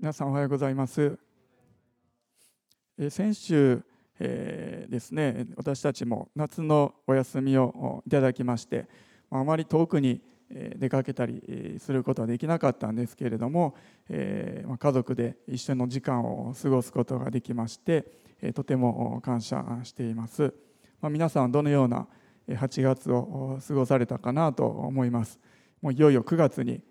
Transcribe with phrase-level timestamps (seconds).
[0.00, 1.18] 皆さんおはようございます。
[3.10, 3.82] 先週、
[4.20, 8.86] えー、ですね私たちも夏のお休みをいただきまして
[9.28, 13.74] あまり遠くに出かけたりすることはできなかったんですけれども、
[14.08, 18.04] えー、家族で一緒の時間を過ごすことができまして
[18.54, 20.54] とても感謝しています、
[21.00, 22.06] まあ、皆さんはどのような
[22.48, 25.40] 8月を過ごされたかなと思います
[25.82, 26.82] もういよいよ9月に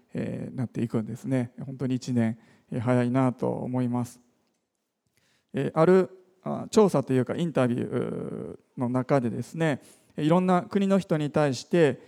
[0.54, 1.52] なっていくんですね。
[1.66, 2.38] 本当に1年
[2.80, 4.20] 早いなと思います。
[5.73, 6.09] ある
[6.70, 9.81] 調査というかインタビューの中でですね
[10.17, 12.00] いろんな国の人に対して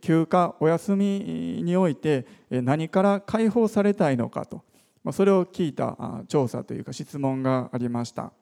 [0.00, 4.64] 休暇お休みにおいて何から解放されたいのかと。
[5.12, 8.32] それを聞いた調査というか質問がありました。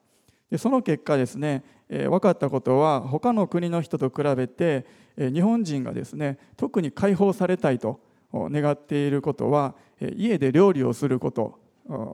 [0.49, 4.85] でその結果ですね分かったことは他の国の人と比べて
[5.17, 7.99] 日本人がですね特に解放されたいと
[8.51, 9.75] 願っていることは
[10.15, 11.59] 家で料理をすること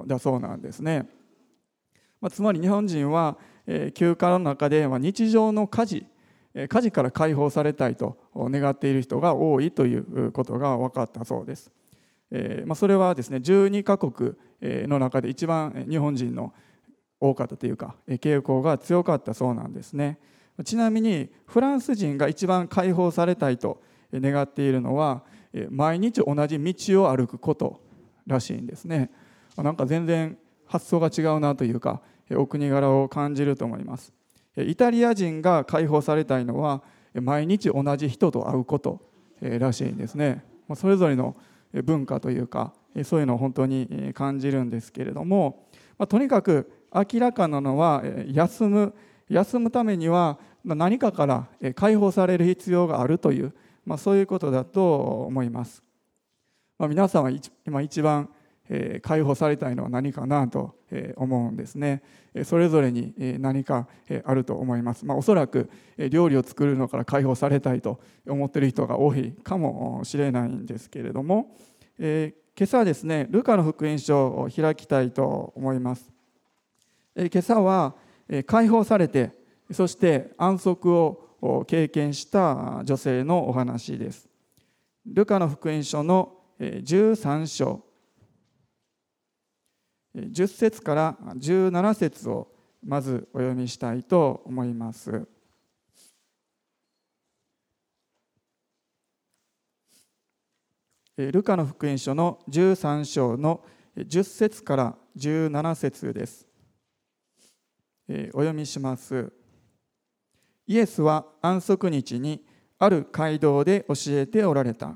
[0.06, 1.10] だそうなんですね。
[2.30, 3.38] つまり日本人は
[3.94, 6.06] 休暇の中で日常の家事
[6.54, 11.72] 家事から解放されたいと願っている人が多いということが分かったそうです。
[12.76, 16.54] それはですね12カ国の中で一番日本人の
[17.20, 20.20] 多かったというか傾向が強かったそうなんですね。
[20.66, 23.82] ちなみにフランス人が一番解放されたいと
[24.14, 25.24] 願っているのは
[25.70, 27.82] 毎日同じ道を歩くこと
[28.28, 29.12] らしいんですね。
[29.58, 32.02] なんか全然発想が違うなというか
[32.34, 34.14] お国柄を感じると思います。
[34.58, 36.82] イタリア人が解放されたいのは
[37.14, 39.02] 毎日同じ人と会うこと
[39.42, 40.44] らしいんですね。
[40.76, 41.36] それぞれの
[41.84, 45.68] 文化というかそういうのを本当に感じるんですけれども
[46.10, 48.94] とにかく明らかなのは休む
[49.30, 53.54] 休むためには何かから解放される必要があるという
[53.86, 55.84] まあ、そういうことだと思います。
[56.78, 57.32] まあ、皆さんは
[57.66, 58.30] 今一番
[59.02, 60.76] 解放されたいのは何かなと
[61.18, 62.02] 思うんですね。
[62.44, 63.88] それぞれに何か
[64.24, 65.06] あると思います。
[65.06, 65.70] まあ、おそらく
[66.10, 71.56] 料理を作るのから解放されたいと思っている人が多いかもしれないんですけれども、
[72.00, 76.12] え今朝ですね、ルカの福音書を開きたいと思います。
[77.16, 77.96] 今朝は
[78.46, 79.32] 解放されて、
[79.72, 81.31] そして安息を
[81.66, 84.30] 経験した女性のお話です。
[85.06, 87.84] ルカの福音書の13章
[90.16, 92.50] 10節から17節を
[92.84, 95.28] まずお読みしたいと思います。
[101.18, 103.64] ルカの福音書の13章の
[103.96, 106.48] 10節から17節です。
[108.34, 109.32] お読みします。
[110.72, 112.46] イエスは安息日に
[112.80, 114.96] ある街道で教えておられた。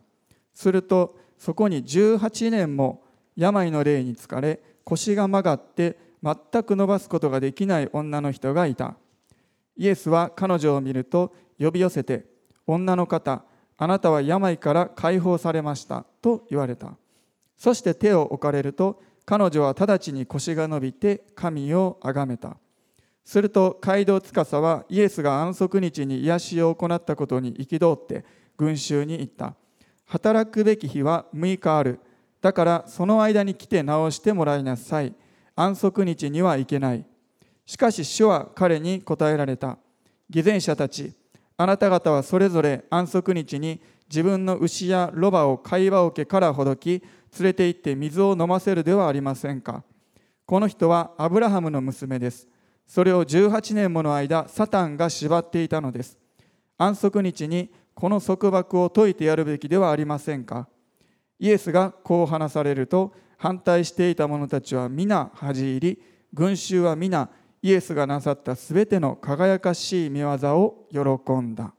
[0.54, 3.04] するとそこに18年も
[3.36, 8.96] 病の霊に疲れ腰が曲がって全く伸ばすことができない女の人がいた。
[9.76, 12.24] イエスは彼女を見ると呼び寄せて
[12.66, 13.44] 女の方
[13.76, 16.96] あなたは病から解放されましたと言われた。
[17.58, 22.56] そして手を置かれると彼女は直ちに腰が伸びて神をあがめた。
[23.26, 28.24] すると街道司はイエスが安息日に癒しを行ったことに憤って
[28.56, 29.56] 群衆に言った。
[30.06, 32.00] 働くべき日は6日ある。
[32.40, 35.14] だからその間に来て直してもらいなさい。
[35.56, 37.04] 安息日には行けない。
[37.66, 39.80] しかし主は彼に答えられた。
[40.30, 41.12] 偽善者たち、
[41.58, 47.04] あなた方はそれぞれ安息日に自分の牛やロバを貝羽桶からほどき、連
[47.40, 49.84] れて行って水を飲ませるではありませんか。
[50.46, 52.48] この人はアブラハムの娘です。
[52.88, 56.18] それを18年もの間サタンが縛っていたのです。
[56.78, 60.68] 安息日にこの束縛を解いてやるべきではありませんか？
[61.40, 66.02] イエスがこう話されると反対していた者たちは皆恥じ入り
[66.34, 67.30] 群衆は皆
[67.62, 71.74] イエスがなさったすべての輝かしい見業を喜んだ。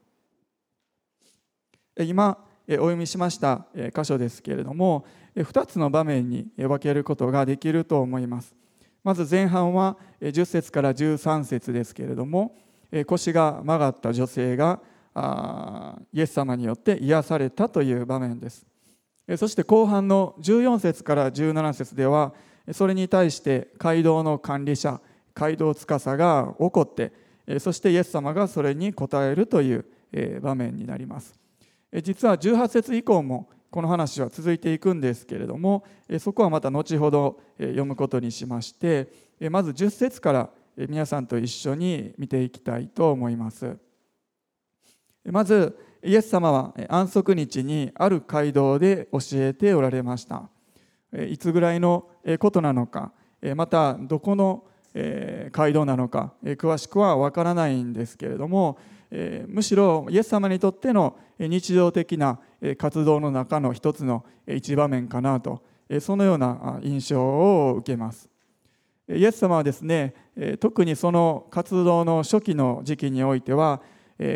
[1.99, 5.07] 今お読みしました箇所ですけれども
[5.37, 8.55] 2つの場面に分けることができると思います。
[9.07, 12.57] まず前半は10節から13節ですけれども
[13.07, 14.81] 腰が曲がった女性が
[16.13, 18.67] イエス様によって癒されたという場面です。
[19.37, 22.35] そして後半の14節から17節では
[22.73, 25.01] それに対して街道の管理者
[25.35, 27.13] 街道司が怒って
[27.61, 29.85] そしてイエス様がそれに応えるという
[30.41, 31.33] 場面になります。
[32.03, 35.85] 実は18節以降もこの話は続いていくんですけれども
[36.19, 39.09] そこはまた後ほど読むことにしまして
[39.51, 43.77] まず10節から皆さんと一緒に見ていきたいと思います。
[45.25, 50.49] まずイエス様は安息日にある街道で教えておられました。
[51.29, 52.09] いつぐらいの
[52.39, 53.13] ことなのか
[53.55, 54.65] またどこの
[54.95, 58.79] 街道なのか詳しくは分からないんですけれども
[59.49, 62.39] むしろイエス様にとっての日常的な
[62.77, 65.63] 活動の中の一つの一場面かなと
[66.01, 68.29] そのような印象を受けます。
[69.09, 70.15] イエス様はですね
[70.61, 73.81] 特にその活動の初期の時期においては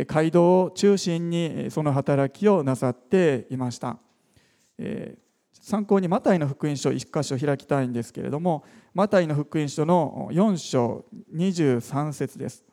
[0.06, 3.98] 街道を中心にその働きをなさっていました。
[5.52, 11.04] 参考にマタイの福音書1箇所開きたいんですけれどもマタイの福音書の4章
[11.34, 12.64] 23節です。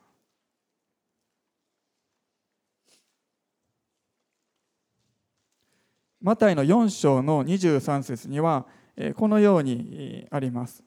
[6.27, 8.65] マタイの4章の23節には
[9.15, 10.83] このようにあります。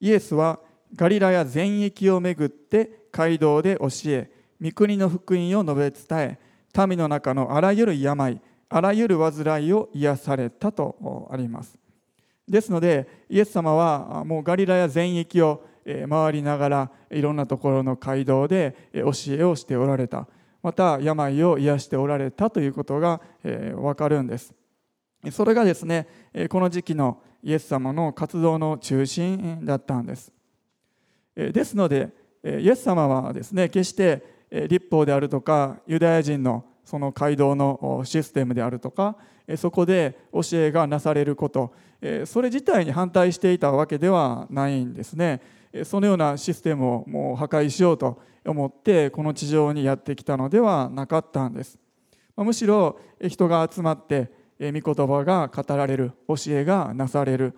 [0.00, 0.58] イエスは
[0.96, 4.28] ガリラや全域をめぐって街道で教え
[4.60, 5.74] 御国の福音を述
[6.08, 6.38] べ伝
[6.74, 11.78] え民の中のあらゆる病あらゆる患いを癒されたとあります。
[12.48, 20.26] ですのでイエス様はもうガリラや全域を回りながらいろんなところの街道で教えをしておられた。
[20.62, 24.54] また病を癒しておられたということが分かるんです。
[25.30, 26.06] それがですね
[26.48, 30.32] この時期のイエス様の活動の中心だったんです。
[31.34, 32.10] ですので
[32.44, 34.38] イエス様はですね決して
[34.68, 39.16] 立法であるとかユダヤ人のその街道のシステムであるとか
[39.56, 41.74] そこで教えがなされること
[42.24, 45.40] それ自体に反対していたわけではないんですね。
[45.84, 51.78] そのようなシステムをもう破壊しようと思ってこの地上にやってきたのではなかったんです。
[52.36, 54.30] むしろ人が集まって
[54.60, 57.56] 御言葉が語られる教えがなされる。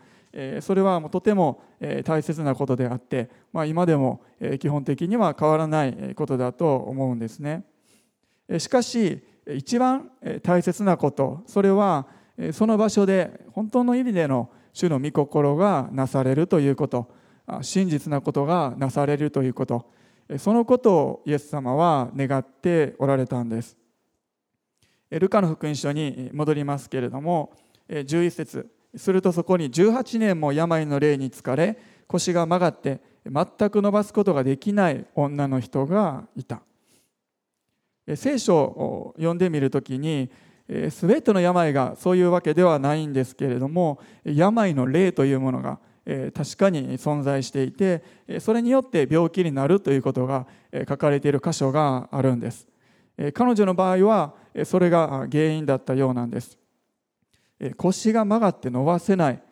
[0.60, 1.62] それはとても
[2.04, 4.22] 大切なことであって、ま、今でも
[4.60, 7.64] 基本的には変わらないことだと思うんですね。
[8.58, 10.10] しかし一番
[10.42, 12.06] 大切なことそれは
[12.52, 17.19] その場所で本当の意味での主の御心がなされるということ。
[17.62, 19.90] 真実なことがなされるということ。
[20.38, 23.76] そのことをイエス様は願っておられたんです。
[25.10, 27.52] ルカの福音書に戻りますけれども
[27.88, 28.70] 11節。
[28.96, 36.62] するとそこに18年も病の霊に疲れ腰が曲がって全く伸ばすことができない女の人がいた。
[38.16, 40.30] 聖書を読んでみるときに
[40.68, 48.02] 全ての病がそういうわけではないんですけれども病の霊というものが確かに存在していて
[48.40, 50.46] それによって病気になるということが
[50.88, 52.66] 書かれている箇所があるんです。
[53.34, 56.58] 彼女の場合はそれが原因だったようなんです。
[57.76, 59.42] 腰が曲がって伸ばせない。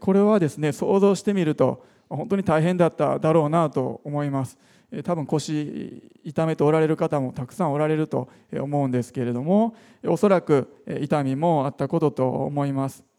[0.00, 4.58] これはですね想像してみると本当に大変だっただろうなと思います。
[5.04, 13.09] 多分腰痛めておられる方もたくさんおられると思うんですけれどもおそらく痛みもあったことと思います。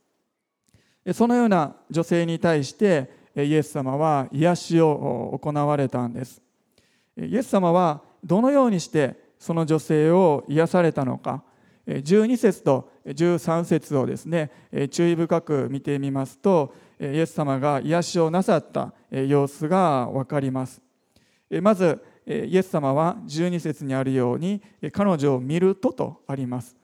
[1.14, 6.42] そのような女性に対してイエス様は癒しを行われたんです。
[7.18, 11.44] イエス様はどのようにしてその女性を癒されたのか。
[11.88, 14.52] 12節と13節をですね
[14.92, 20.82] 注意深く見てみますとイエス様が癒しをなさった様子が分かります。
[21.62, 24.62] まずイエス様は12節にあるように
[24.92, 26.76] 彼女を見るととあります。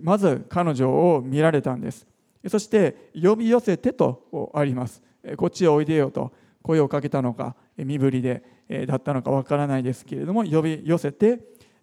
[0.00, 2.06] まず彼女を見られたんです。
[2.48, 5.02] そして呼び寄せてとあります。
[5.36, 6.32] こっちへおいでよと
[6.62, 8.42] 声をかけたのか身振りで
[8.86, 11.40] だったのかわからないですけれども呼び寄せて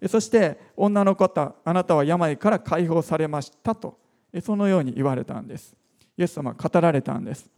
[0.07, 3.97] そして女の方あなたは病から解放されましたと
[4.41, 5.75] そのように言われたんです。
[6.17, 7.49] イエス様語られたんです。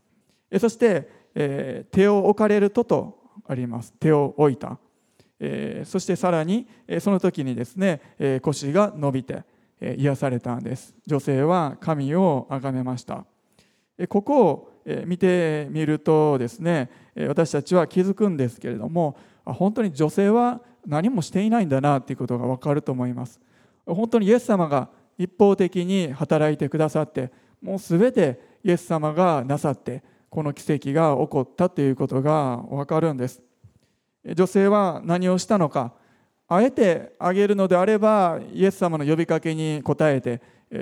[0.60, 1.10] そして
[1.92, 3.94] 手を置かれるととあります。
[3.94, 4.78] 手を置いた。
[5.86, 6.68] そしてさらに
[7.00, 9.44] その時にですね腰が伸びて
[9.82, 10.96] 癒されたんです。
[11.06, 13.26] 女性は神を崇めました。
[14.10, 14.72] ここを
[15.06, 16.90] 見てみるとですね
[17.28, 23.40] 私たちは気づくんですけれども本当に女性は何もしていないんだなということが分かると思います。
[23.86, 33.42] 本当にイエス様が一方的に働いてくださってもう全てイエス様がなさってこの奇跡が起こったということが分かるんです。
[34.36, 35.94] 女性は何をしたのか
[36.48, 40.42] あえてあげるのであればイエス様の呼びかけに応えて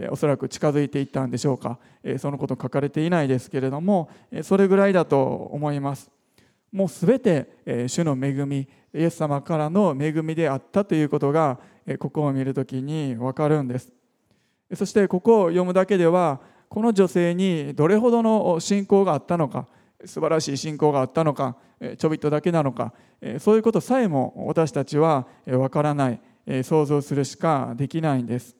[0.10, 1.80] おそらく近づいていったんでしょうか。
[2.18, 4.10] そのこと書かれていないですけれども
[4.42, 6.12] それぐらいだと思います。
[6.72, 11.60] もうすべて主の恵みイエス様からの恵みであったということが
[12.00, 13.92] ここを見るときに分かるんです。
[14.74, 19.68] そしてここを読むだけではこの女性にどれほどの信仰があったのか
[20.06, 21.56] 素晴らしい信仰があったのか
[21.98, 22.94] ちょびっとだけなのか
[23.40, 26.20] そういうことさえも私たちは分からない
[26.64, 28.56] 想像するしかできないんです。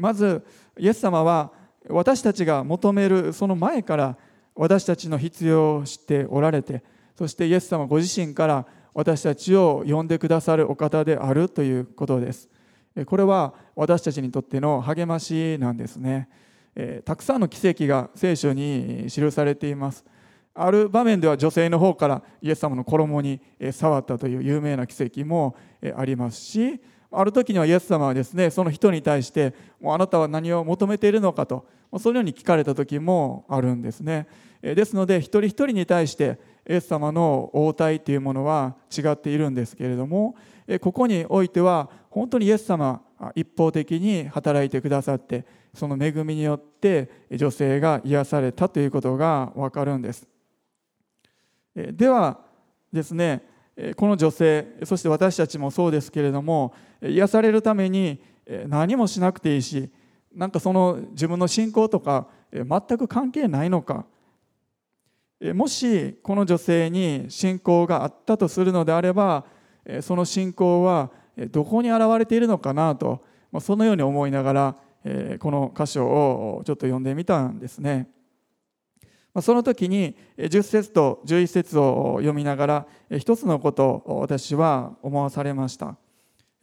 [0.00, 0.44] まず
[0.78, 1.52] イエス様は
[1.88, 4.16] 私たちが求めるその前から
[4.54, 6.82] 私たちの必要を知っておられて
[7.16, 12.48] そしてイエス様ご自身から私たちを呼んでくださるお方であるということです。
[13.06, 16.28] これは私たちにとっての励ましなんですね。
[17.04, 20.04] たくさんの奇跡が聖書に記されています。
[20.54, 23.40] ある場面では女性の方からイエス様の衣に
[23.72, 25.56] 触ったという有名な奇跡も
[25.96, 26.78] ありますし
[27.10, 31.66] ある時にはイエス様はですねその人に対してもうあなたは何を求めているのかと
[31.98, 34.26] そのように聞かれた時もあるんですね。
[34.62, 36.38] ですので一人一人に対して
[36.68, 40.36] イエス様の応対というものは違っているんですけれども
[40.80, 43.02] ここにおいては本当にイエス様
[43.34, 50.28] 一方的に働いてくださってその恵みによって女性が癒されたということが分かるんです。
[51.74, 52.40] では
[52.92, 53.42] ですね
[53.96, 58.20] この女性そして私たちもそうですけれども癒されるために
[58.66, 59.90] 何もしなくていいし
[60.34, 64.06] なんかその自分の信仰とか全く関係ないのか。
[65.54, 69.44] もしこの女性に信仰があったとするのであれば
[70.00, 71.10] その信仰は
[71.50, 73.24] どこに現れているのかなと
[73.60, 74.76] そのように思いながら
[75.40, 78.08] この箇所をちょっと読んでみたんですね。
[79.40, 82.86] その時に10節と11節を読みながら
[83.18, 85.96] 一つのことを私は思わされました。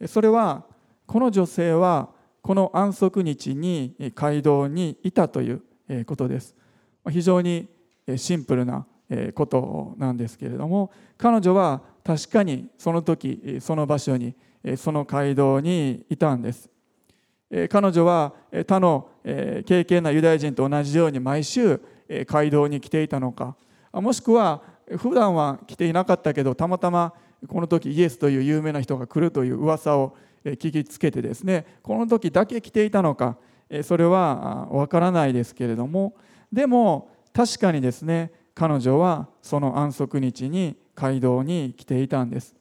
[0.06, 0.64] それは
[1.06, 2.10] この女性は
[2.42, 5.62] この安息日に街道にいたという
[6.06, 6.54] ことです。
[7.10, 7.68] 非常に
[8.16, 8.86] シンプルな
[9.34, 14.34] ことなんですけれども彼女は確かにその時その場所に
[14.76, 16.70] その街道にいたんです。
[17.68, 18.32] 彼女は
[18.66, 21.80] 他の経験なユダヤ人と同じように毎週
[22.26, 23.56] 街道に来ていたのか。
[23.92, 24.62] もしくは
[24.98, 27.12] 普段は来ていなかったけどたまたま
[27.48, 33.36] この時イエスという有名な人が来るという噂を聞きつけてですねこの時だけ来ていたのか。
[33.82, 36.14] それはわからないですけれども。
[36.52, 42.54] でも確かにですね彼女はその安息日に街道に来ていたんです。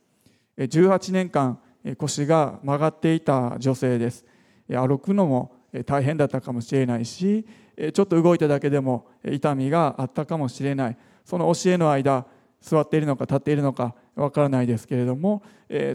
[0.57, 1.59] 18年間
[1.97, 4.25] 腰が曲がっていた女性です。
[4.69, 5.51] 歩くのも
[5.85, 7.45] 大変だったかもしれないし
[7.93, 12.25] ちょっと動いただけでも痛みがあったかもしれないその教えの間
[12.61, 15.43] 座っているのか立っているのかわからないですけれども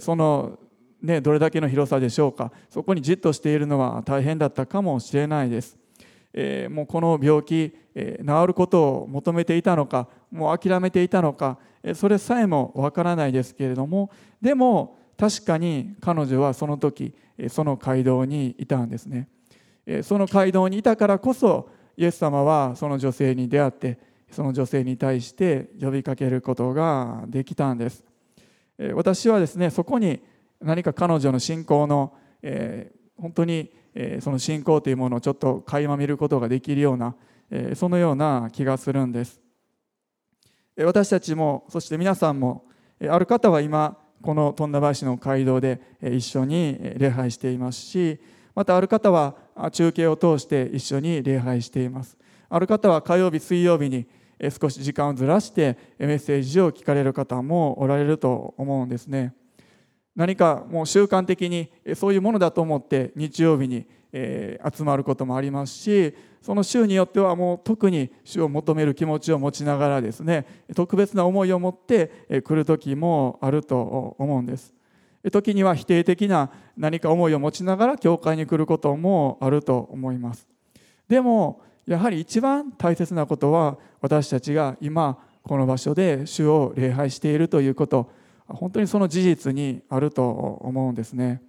[0.00, 0.59] その、
[1.02, 5.78] ね、どれだけの広さでしょうかそこにじっとしているのは大変だったかもしれないです。
[6.35, 14.11] えもうこの病気、え治ることを求めていたのかもう諦めていたのか、えそれさえもわからないですけれども
[14.43, 17.14] でも確かに彼女はその時
[17.48, 19.28] その街道にいたんですね。
[20.02, 23.98] その街道にいたからこそイエス様はその女性に出会って
[24.30, 28.04] その女性に対して呼びかけることができたんです
[28.94, 30.20] 私はですねそこに
[30.60, 37.14] 何か彼女の信仰の、えー、本当に、えー、その信仰というものをちょっと垣間見ることができるような、
[37.50, 39.40] えー、そのような気がするんです
[40.76, 42.64] 私たちもそして皆さんも
[43.08, 48.19] ある方は今この富田林の街道で一緒に礼拝していますし
[48.54, 49.37] またある方は
[49.71, 52.16] 中継を通して一緒に礼拝しています。
[52.49, 54.07] ある方は火曜日水曜日に
[54.59, 59.35] 少し時間をずらしてメッセージを聞かれる方もおられると思うんですね。
[60.16, 74.73] 何かもう習慣的にそういうものだと思って日曜日に集まることもありますしその週によってはもう特に主を求める気持ちを持ちながらですね特別な思いを持って来る時もあると思うんです。
[75.33, 80.47] 時には否定的な何か思いを持ちながら教会に来ることもあると思います。
[81.09, 88.11] でもやはり一番大切なことは私たちが今この場所で主を礼拝しているということ。
[88.47, 91.40] 本当にその事実にあると思うんですね。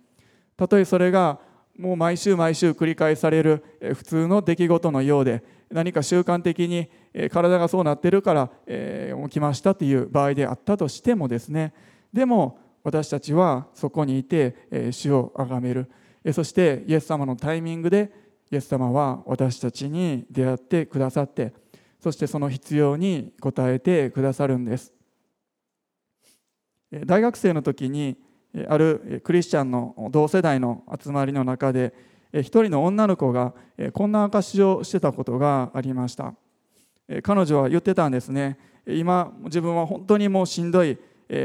[0.55, 1.39] たとえそれが
[1.77, 3.63] もう毎週毎週繰り返される
[3.95, 6.89] 普通の出来事のようで何か習慣的に
[7.29, 11.73] 体がそうなってるから起きましたという場合であったとしてもですね。
[12.13, 15.89] でも私たちはそこにいて主を崇める。
[16.31, 18.11] そしてイエス様のタイミングで
[18.51, 21.53] イエス様は私たちに出会ってくださって
[21.99, 24.93] そしてその必要に応えてくださるんです。
[27.05, 28.17] 大学生の時に
[28.67, 31.93] あるクリスチャンの同世代の集まりの中で
[32.33, 33.53] 一人の女の子が
[33.93, 36.33] こんな証しをしてたことがありました。
[37.23, 38.57] 彼女は言ってたんですね。
[38.87, 40.97] 今自分は本当にもうしんどい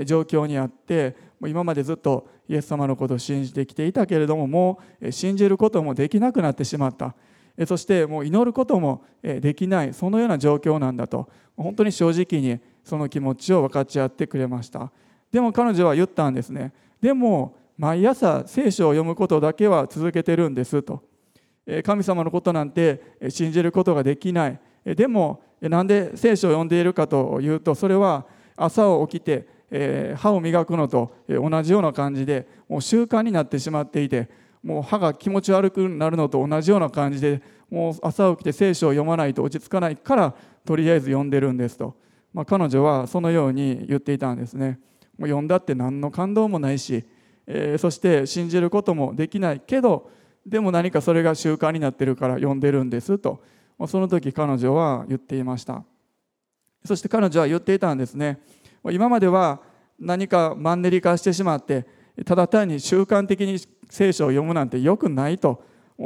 [0.05, 7.15] 状況にあって今までずっとイエス様のことを信じてきていたけれどももう信じることもできなくなってしまった。
[7.67, 11.29] そしてもう祈ることもできないそのような状況なんだと。
[11.57, 14.91] 本当に正直にその気持ちを分かち合ってくれました。
[15.31, 16.73] でも彼女は言ったんですね。
[17.01, 21.03] でも毎朝聖書を読むことだけは続けてるんですと。
[21.85, 24.61] 神様のことなんて信じることができない。
[24.85, 28.27] でもなんで聖書を読んでいるかというとそれは
[28.57, 29.47] 朝起きて
[30.17, 34.29] 歯を磨くのと同じような感じでもう習慣になってしまっていて
[34.63, 37.41] もう歯が気持ち悪くなるのと同じような感じで
[37.71, 41.95] もう朝起きて聖書を読まないと落ち着かないからとりあえず読んでるんですと、
[42.35, 44.81] まあ、彼女はそのように言っていたんですね。
[45.21, 47.05] もう読んだって何の感動もないし、
[47.47, 50.11] えー、そして信じることもできないけど
[50.47, 53.43] でも何かそれが習慣になってるから読んでるんですと
[53.87, 55.85] その時彼女は言っていました。
[56.85, 58.41] そして彼女は言っていたんですね。
[58.91, 59.61] 今までは
[59.99, 61.87] 何かマンネリ化してしまって
[62.25, 63.59] ただ単に習慣的に
[63.91, 65.63] 聖書を読むなんてよくないと。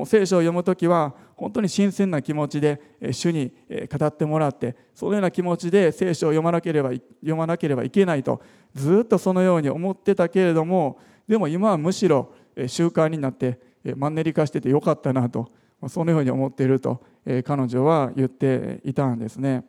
[0.06, 2.80] 聖書を読む時は本当に新鮮な気持ちで
[3.12, 3.52] 主に
[3.90, 8.40] 語ってもらってそのような気持ちで聖書を読まなければ読まなければいけないと
[8.74, 12.32] ずっとそのように思ってたけれどもでも今はむしろ
[12.66, 13.58] 習慣になって
[13.96, 15.50] マンネリ化しててよかったなと
[15.88, 17.02] そのように思っていると
[17.44, 19.64] 彼女は言っていたんですね。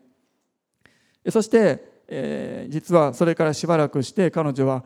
[1.29, 4.85] そして実はそれからしばらくして彼女は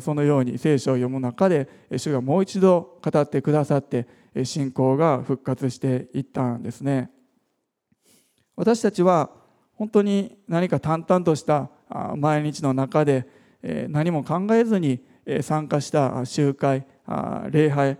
[0.00, 4.06] そのように聖書を読む中で主がもう一度語ってくださって
[4.44, 7.10] 信仰が復活していったんですね。
[8.56, 9.30] 私たちは
[9.74, 11.70] 本当に何か淡々とした
[12.16, 13.26] 毎日の中で
[13.88, 15.00] 何も考えずに
[15.40, 16.86] 参加した集会
[17.50, 17.96] 礼拝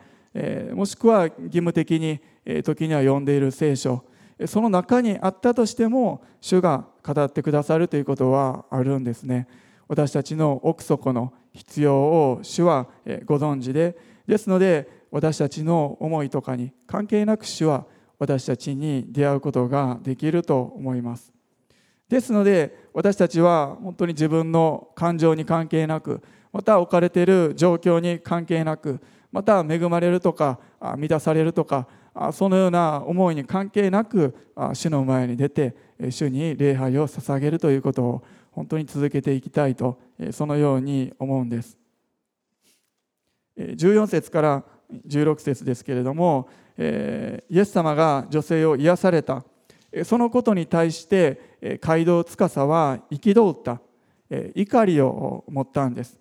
[0.75, 2.21] もしくは義務的に
[2.63, 4.05] 時には読んでいる聖書
[4.47, 9.49] その中にあったとしても主が語ってくださるということはあるんですね。
[9.89, 12.87] 私たちの奥底の必要を主は
[13.25, 13.97] ご存知で
[14.27, 17.87] ですので私たちの思いとかに関係なく主は
[18.19, 21.33] 私たちに出会うことができると思います。
[22.09, 26.21] ですので私たちは本当に自分の感情に関係なく
[26.53, 29.01] また置かれている状況に関係なく
[29.31, 30.59] また恵まれるとか
[30.97, 31.87] 満たされるとか
[32.33, 34.35] そのような思いに関係なく
[34.75, 35.77] 主の前に出て
[36.11, 40.01] 主に礼拝を捧げるということを本当に続けていきたいと
[40.33, 41.79] そのように思うんです。
[43.57, 44.65] 14節から
[45.07, 46.49] 16節ですけれども
[46.83, 49.45] えイエス様が女性を癒された。
[50.05, 53.81] そのことに対して街道司は憤った。
[54.55, 56.19] 怒りを持ったんです。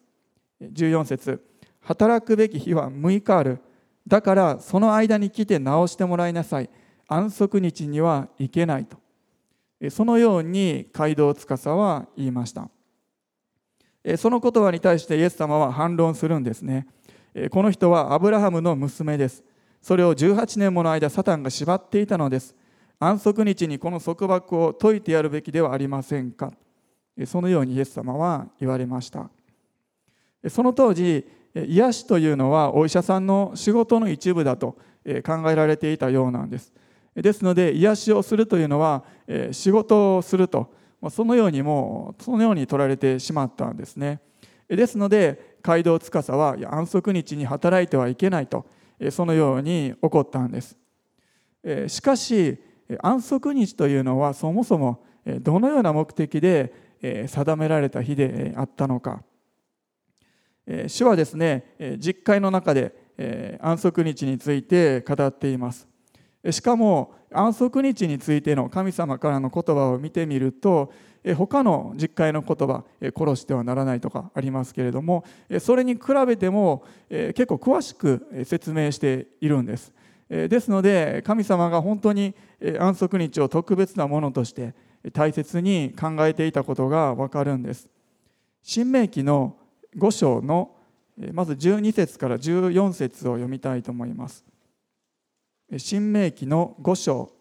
[0.62, 1.42] 14節
[1.80, 3.60] 働くべき日は6日ある。
[4.06, 6.70] だからその間に来て直してもらいなさい。
[7.08, 8.98] 安息日には行けないと。
[9.90, 12.70] そのように街道司は言いました。
[14.18, 16.88] その言葉に対してイエス様は反論するんですね。
[17.52, 19.44] この人はアブラハムの娘です。
[19.82, 22.56] それを18年もの間サタンが縛っていたのです。
[23.00, 26.52] 安息日にこの束縛を解いてやるべきではありませんか。
[27.26, 29.30] そのようにイエス様は言われました。
[30.50, 34.78] その当時癒しというのはお医者さんの仕事の一部だと
[35.24, 36.74] 考えられていたようなんです。
[37.16, 39.04] ですので癒しをするというのは
[39.52, 40.74] 仕事をすると。
[41.12, 44.20] そのようにもそのように取られてしまったんですね。
[44.68, 48.66] ですので街道司は安息日に働いてはいけないと
[49.12, 50.76] そのように起こったんです。
[51.88, 52.58] しかし
[53.04, 55.04] 安息日というのはそもそも
[55.42, 56.74] どのような目的で
[57.28, 59.22] 定められた日であったのか。
[60.88, 65.88] 主はですね実会の中で安息日について語っています。
[66.50, 70.92] しかも安息日についての神様からの言葉を見てみると
[71.36, 75.26] 他の実会の言葉殺してはならないとかありますけれども
[75.60, 79.94] それに比べても結構詳しく説明しているんです。
[80.30, 82.36] ですので神様が本当に
[82.80, 84.76] 安息日を特別なものとして
[85.12, 87.90] 大切に考えていたことがわかるんです。
[88.62, 89.58] 新明記の
[89.98, 90.76] 5章の
[91.34, 94.46] まず12節から14節を読みたいと思います。
[95.78, 97.32] 新明記の5章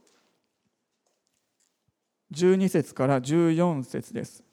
[2.32, 4.44] 12節から14節です。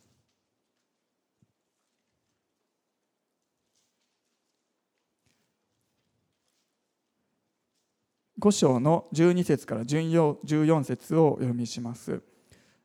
[8.39, 12.21] 5章の12節から14節をお読みします。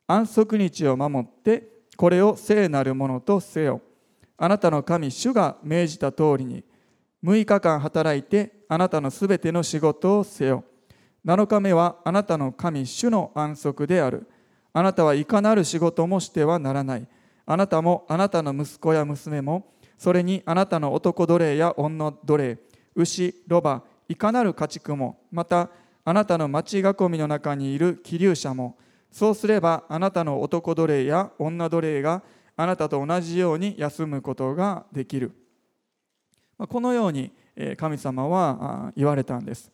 [0.06, 3.80] 安息日を守ってこれを聖なるものとせよ。
[4.38, 6.64] あなたの神主が命じた通りに
[7.22, 10.64] 6日間働いてあなたのすべての仕事をせよ。
[11.26, 14.26] 7日目はあなたの神主の安息である。
[14.72, 17.06] あなたはいかなる仕事もしてはならない。
[17.46, 22.58] あなたもあなたの息子や娘もそれにあなたの男奴隷や女奴隷
[22.94, 25.68] 牛ロバいかなる家畜もまた
[26.04, 28.78] あなたの町囲みの中にいる気流者も
[29.10, 32.22] そうすればあなたの男奴隷や女奴隷が
[32.56, 35.32] あなたと同じように休むことができる。
[36.56, 37.32] このように
[37.76, 39.72] 神様は言われたんです。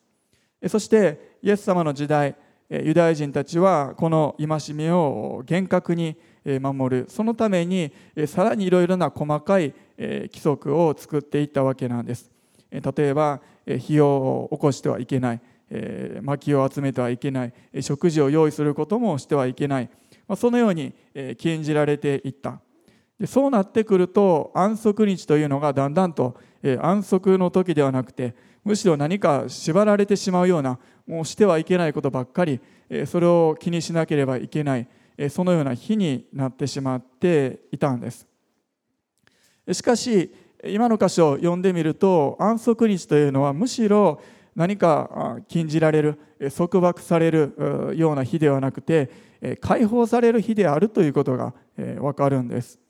[0.68, 2.35] そしてイエス様の時代
[2.68, 6.16] ユダヤ人たちはこの戒めを厳格に
[6.61, 7.07] 守る。
[7.09, 7.92] そのために
[8.26, 12.31] さらにいろいろな細かい規則を作っていったわけなんです。
[12.70, 13.40] 例えば
[13.79, 15.40] 火を起こしてはいけない。
[16.22, 17.52] 薪を集めてはいけない。
[17.81, 19.90] 食事を用意することもしてはいけない。
[20.37, 20.92] そのように
[21.38, 22.61] 禁じられていった。
[23.26, 26.37] そうなってくると安息日というのがだんだんと
[26.81, 28.35] 安息の時ではなくて
[28.66, 30.76] むしろ何か縛られてしまうような
[31.07, 32.61] もうしてはいけないことばっかり
[33.07, 34.88] それを気にしなければいけない
[35.31, 38.26] そのような日になってしまっていたんです。
[39.72, 44.20] しかし今の箇所を読んでみると安息日というのはむしろ
[44.57, 46.18] 何か禁じられる
[46.57, 49.11] 束縛されるような日ではなくて
[49.61, 52.81] 解放される日であるということが分かるんです。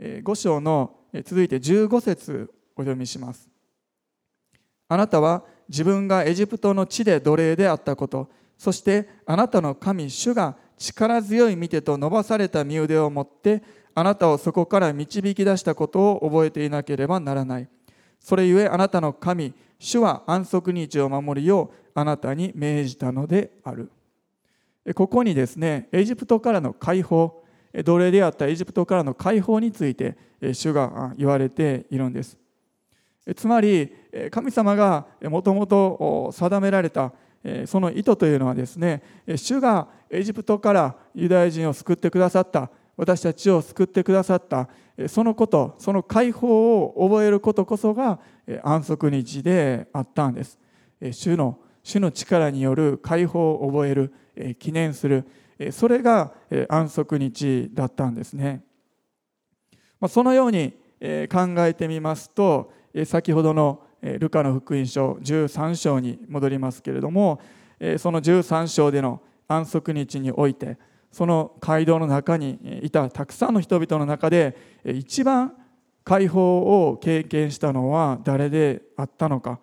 [0.00, 3.53] 5章の続いて15節お読みします。
[4.88, 8.28] あなたは自分がエジプトの地で奴隷であったこと。
[8.58, 13.62] そしてあなたの神主が力強い見てと伸ばされた身腕を持って
[13.94, 17.68] あなたをそこから導き出したことを覚えていなければならない。
[18.20, 23.90] それゆえあなたの神主は安息日を守るようあなたに命じたのである。
[24.94, 27.42] ここにですねエジプトからの解放
[27.72, 30.16] 奴隷であったエジプトからの解放について
[30.52, 32.36] 主が言われているんです。
[33.36, 33.90] つまり
[34.30, 37.12] 神様がもともと定められた
[37.66, 39.02] その意図というのはですね
[39.36, 44.68] 主がエジプトからユダヤ人を救ってくださった私たちを救ってくださった
[45.08, 48.20] そのことその解放を覚えることこそが
[48.62, 50.58] 安息日であったんです。
[51.10, 54.14] 主の主の力による解放を覚える
[54.58, 55.26] 記念する
[55.72, 56.32] それが
[56.68, 58.62] 安息日だったんですね。
[60.08, 60.72] そのように
[61.28, 62.72] 考えてみますと
[63.04, 67.40] 先ほどのルカの福音書13章に戻りますけれども
[67.98, 70.76] その13章での安息日において
[71.10, 75.54] その街道の中にいたたくさんの人々の中で一番
[76.04, 79.58] 解放を経験したのは誰であったのか。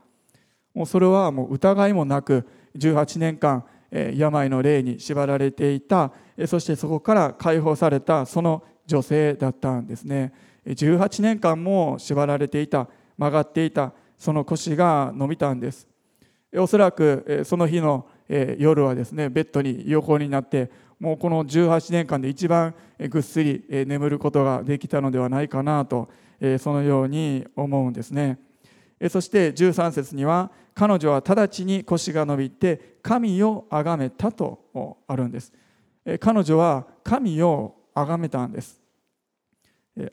[0.73, 6.13] もうそれはもう疑いもなく18年間病の霊に縛られていた
[6.47, 10.33] そしてそこから解放されたその女性だったんですね。
[10.65, 15.87] 18年間も縛られていた曲がっていたその腰が伸びたんです。
[16.55, 22.75] おそらくその日の夜はですねベッドに横になってもうこの18年間で一番
[23.09, 26.07] ぐっすり眠ることができたのではないかなと
[26.59, 28.37] そのように思うんですね。
[29.09, 35.51] そして13節には彼女は直ちに腰が伸びて神を崇めたとあるんです。
[36.19, 38.79] 彼女は神を崇めたんです。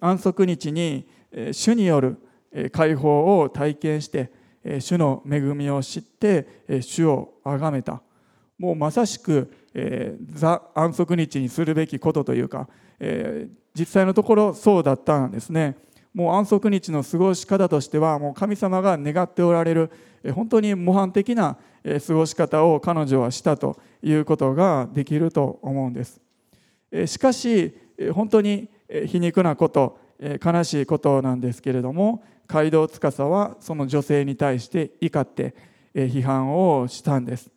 [0.01, 1.07] 安息日に
[1.53, 2.17] 主による
[2.73, 4.33] 解放を体験して
[4.81, 8.03] 主の恵みを知って主を崇めた。
[8.59, 9.53] もうまさしく
[10.33, 12.69] ザ安息日にするべきことというか
[13.79, 15.77] 実際のところそうだったんですね。
[16.13, 19.91] もう安息日の過ごし方としてはもう神様が願っておられる
[20.35, 21.59] 本当に模範的な
[22.07, 26.21] 過ごし方を彼女はしたということができると思うんです。
[27.07, 27.73] しかし
[28.13, 28.69] 本当に
[29.07, 29.99] 皮肉なこと
[30.45, 35.55] 悲しいことなんですけれども街道司はその女性に対して怒って
[35.95, 37.51] 批判をしたんです。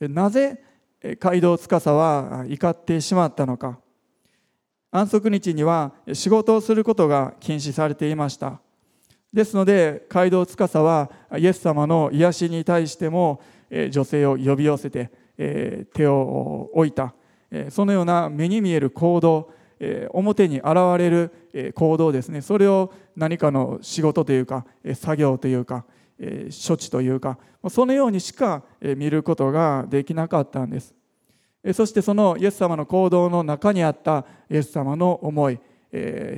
[0.00, 0.62] なぜ
[1.20, 3.78] 街道司は怒ってしまったのか。
[4.90, 8.60] 安息日には仕事をすることが禁止されていました。
[9.32, 13.42] ですので街道司はイエス様の癒しに対しても
[13.90, 15.10] 女性を呼び寄せて
[15.92, 17.14] 手を置いた。
[17.68, 19.52] そのような目に見える行動
[20.10, 22.40] 表に現れる行動ですね。
[22.40, 25.84] それを何かの仕事というか作業というか
[26.66, 30.94] 処置というかそのようにしか見ることができなかったんです。
[31.74, 35.58] そしてそのイエス様の行動の中にあったイエス様の思い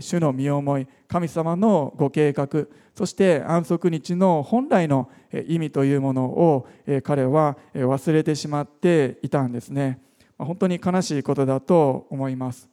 [0.01, 2.49] 主の身思い神様のご計画
[2.95, 5.11] そして安息日の本来の
[5.47, 6.67] 意味というものを
[7.05, 10.01] 彼は忘れてしまっていたんですね。
[10.39, 12.69] 本当に悲しいことだと思います。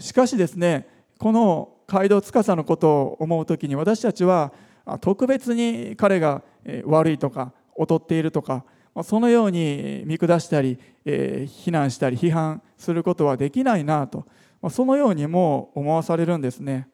[0.00, 0.86] しかしですね
[1.18, 4.52] この街道司のことを思う時に私たちは
[5.00, 6.42] 特別に彼が
[6.84, 8.64] 悪いとか劣っているとか
[9.02, 14.26] そのように見下したり非難したり批判することはできないなと
[14.70, 16.88] そのようにも思わされるんですね。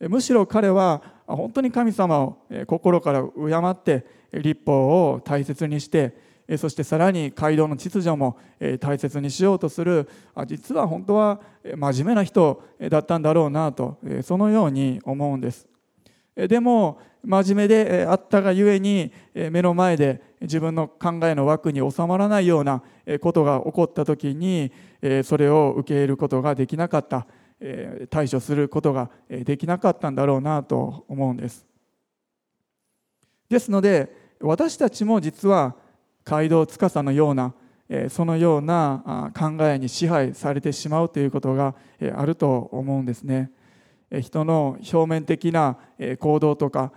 [0.00, 3.30] むしろ彼は本当に神様を心から敬
[3.70, 6.14] って立法を大切にして
[6.58, 8.36] そしてさらに街道の秩序も
[8.80, 10.08] 大切にしようとする。
[10.46, 11.40] 実は本当は
[11.76, 15.66] 真面目な人だったんだろうなとそのように思うんです。
[16.34, 22.82] でも真面目であったがゆえに目の前で自分の考えの枠に収まらないような
[23.20, 24.70] ことが起こった時に
[25.22, 27.26] それを受け入れることができなかった。
[28.10, 31.64] 対処することができなかったんだろうなと思うんです。
[33.48, 35.76] ですので私たちも実は
[36.24, 37.52] 街道司のような
[38.08, 41.74] そのような考えに支配されてしまうということが
[42.16, 43.50] あると思うんですね。
[44.20, 45.76] 人の表面的な
[46.18, 46.92] 行動とか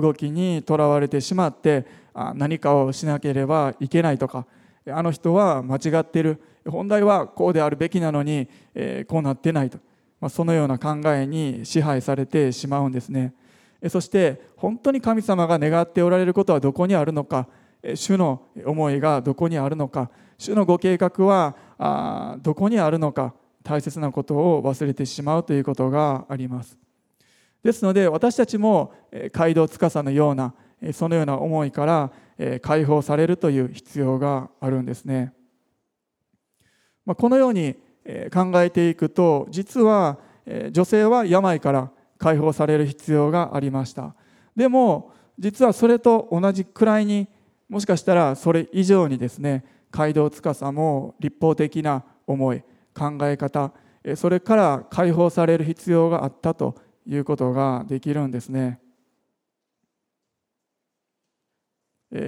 [0.00, 1.86] 動きにとらわれてしまって
[2.34, 4.46] 何かをしなければいけないとか
[4.88, 6.40] あの人は間違ってる。
[6.66, 8.48] 本来はこうであるべきなのに
[9.06, 9.78] こうなってないと。
[10.28, 13.34] そのような考えに支配されてしまうんですね。
[13.88, 17.48] そして本当に神様が願っておられることはどこにあるのか
[17.94, 20.10] 主の思いがどこにあるのか。
[20.38, 23.34] 主のご計画はどこにあるのか。
[23.64, 26.76] 大切なことを忘れてしまうということがあります。
[27.62, 28.92] ですので私たちも
[29.32, 30.52] 街道司のような
[30.92, 32.12] そのような思いから
[32.60, 35.32] 解放されるという必要があるんですね。
[37.06, 37.74] このように
[38.32, 40.18] 考えていくと実は
[40.72, 44.16] 女性は病から解放される必要がありました。
[44.56, 47.28] でも実はそれと同じくらいに
[47.72, 52.62] もしかしたらそれ以上にですね街道司も立法的な思い
[52.94, 53.72] 考え方
[54.14, 58.78] それから解放される必要があったということができるんですね。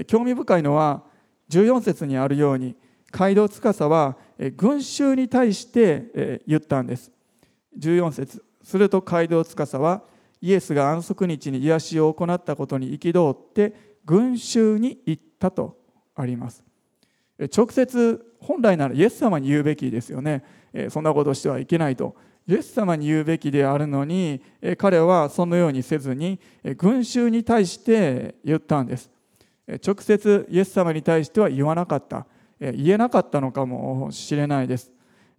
[0.06, 1.02] 興味深いのは
[1.50, 2.74] 14節にあるように
[3.10, 4.16] 街道司は
[4.56, 7.12] 群衆に対して言ったんです。
[7.78, 8.42] 14節。
[8.62, 10.04] すると街道司は
[10.40, 13.74] イエスが安息日に癒しを行ったことに憤って
[14.06, 15.33] 群衆に言った。
[15.50, 15.76] と
[16.14, 16.64] あります。
[17.56, 20.44] 直接本来ならイエス様に言うべきですよね。
[20.88, 22.14] そんなことしてはいけないと。
[22.46, 24.42] イエス様に言うべきであるのに
[24.76, 26.38] 彼はそのようにせずに
[26.76, 29.10] 群衆に対して言ったんです。
[29.84, 32.26] 直接イエス様に対しては言わなかった。
[32.60, 34.92] 言えなかったのかもしれないです。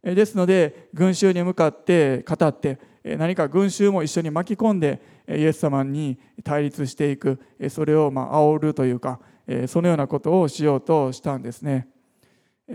[0.03, 7.39] ですので群衆に向かって語って何か群衆も一緒に巻き込んでイエス様に対立していく。
[7.69, 9.19] それをまあ煽るというか
[9.67, 11.87] そのようなことをしようとしたんですね。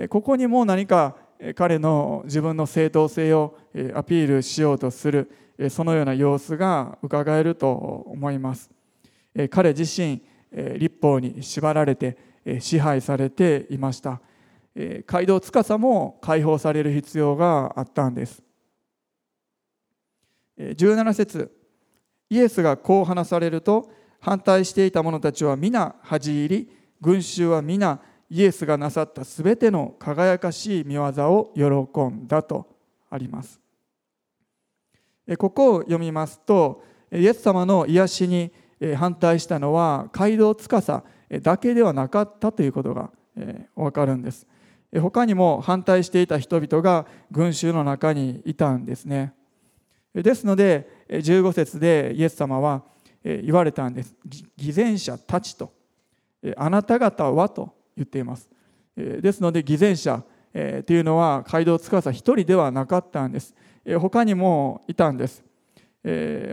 [0.09, 1.17] ここにも何か
[1.55, 3.57] 彼の自分の正当性を
[3.95, 5.31] アピールしようとする
[5.71, 8.71] そのような様子が伺えると思います。
[9.51, 10.23] 彼自身
[10.79, 12.17] 立法に縛られて
[12.61, 14.21] 支配されていました。
[15.07, 18.43] 街道司も解放される必要があったんです。
[20.59, 21.51] 17節
[22.29, 32.67] イエスがこう話されると反対していた者たちは皆恥じ入り群衆は皆イエスがなさったすべての輝かしい見業を喜んだと
[33.11, 33.61] あります。
[35.39, 38.53] ここを読みますとイエス様の癒しに
[38.97, 41.03] 反対したのは街道司
[41.43, 43.11] だけではなかったということが
[43.77, 44.47] 分かるんです。
[45.01, 49.33] 他にも反対していた人々が群衆の中にいたんですね。
[50.15, 52.83] ですので15節でイエス様は
[53.23, 54.15] 言われたんです。
[54.57, 55.73] 偽善者たちと。
[56.57, 58.49] あなた方はと言っています。
[58.97, 63.55] ですので偽善者というのは街道司一人ではなかったんです。
[63.99, 65.45] 他にもいたんです。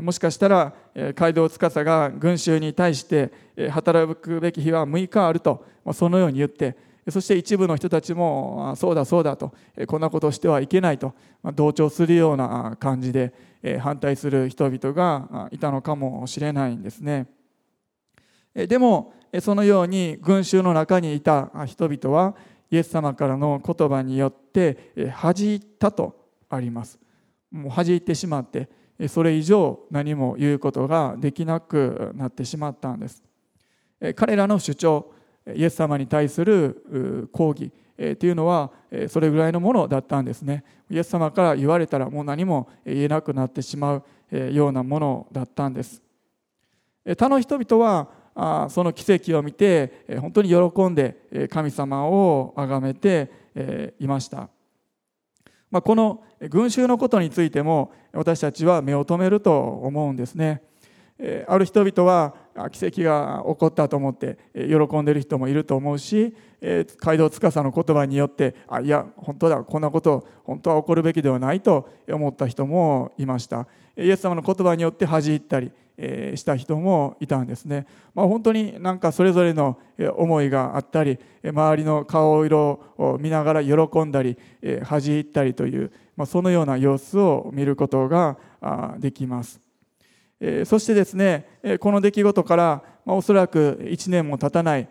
[0.01, 0.73] もしかしたら
[1.15, 3.31] 街道司が群衆に対して
[3.69, 6.75] 働くべき日は6日あるとそのように言って
[7.09, 9.53] そして一部の人たちもそうだそうだと
[9.87, 11.13] こんなことをしてはいけないと
[11.55, 13.33] 同調するような感じで
[13.79, 17.27] 反対する人々がいたのかもしれないんですね。
[18.53, 22.35] でもそのように群衆の中にいた人々は
[22.71, 26.99] イエス様からの言葉によって恥じったとあります。
[27.51, 28.69] もう恥じってしまって
[29.07, 33.23] それ以上何も言うことができなくなってしまったんです。
[34.15, 35.13] 彼らの主張
[35.55, 38.71] イエス様に対する抗議というのは
[39.07, 40.63] それぐらいのものだったんですね。
[40.89, 44.03] イエス様から言われたらもう何も言えなくなってしまう
[44.51, 46.01] ようなものだったんです。
[47.17, 53.31] 他の人々はその奇跡を見て本当に喜んで神様を崇めて
[53.99, 54.49] いました。
[55.71, 60.61] まこの群衆のことについても私たちは目を留めると思うんですね。
[61.47, 62.35] ある人々は
[62.71, 66.33] 奇跡が起こったと思って喜んでる人もいると思うし
[66.97, 73.67] 街道司の言葉によってあいや本当だこんなこと本当は起こるべきではないと思った人もいました。
[73.97, 75.71] イエス様の言葉によって恥じったり
[76.35, 79.79] した人もいたんですね、まあ、本当になんかそれぞれの
[80.15, 84.37] 思いがあったり周りの顔色を見ながら喜んだり
[84.83, 88.37] 恥じ入ったりという、まあ、そのような様子を見ることが
[88.99, 89.66] できます。
[90.65, 91.45] そしてですね
[91.79, 94.87] この出来事からおそらく1年も経たない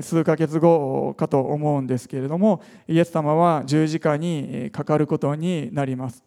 [0.00, 6.24] 数ヶ月後かと思うんですけれどもイエス様は十字架にかかることになります。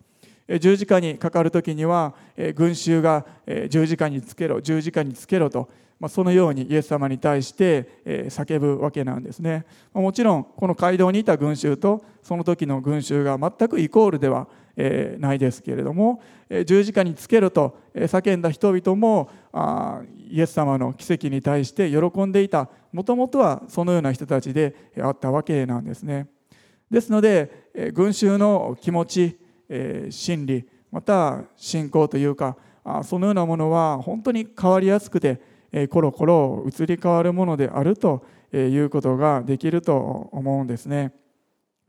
[0.59, 2.13] 十字架にかかる時には
[2.55, 3.25] 群衆が
[3.69, 5.69] 十字架につけろ十字架につけろと
[6.09, 9.65] そのようにイエス様に対して叫ぶわけなんですね。
[9.93, 16.21] もちろんこの街道にいた群衆とその時の群衆が全くイコールではないですけれども
[16.65, 19.29] 十字架につけろと叫んだ人々も
[20.29, 26.27] イエス様の奇跡に対して喜んでいたもともとはそのような人たちであったわけなんですね。
[26.89, 29.39] ですので群衆の気持ち
[30.09, 32.57] 真理また信仰というか
[33.03, 35.41] そのようなものは本当に変わりやすくて
[35.89, 41.13] コロコロ移り変わるものであるということができると思うんですね。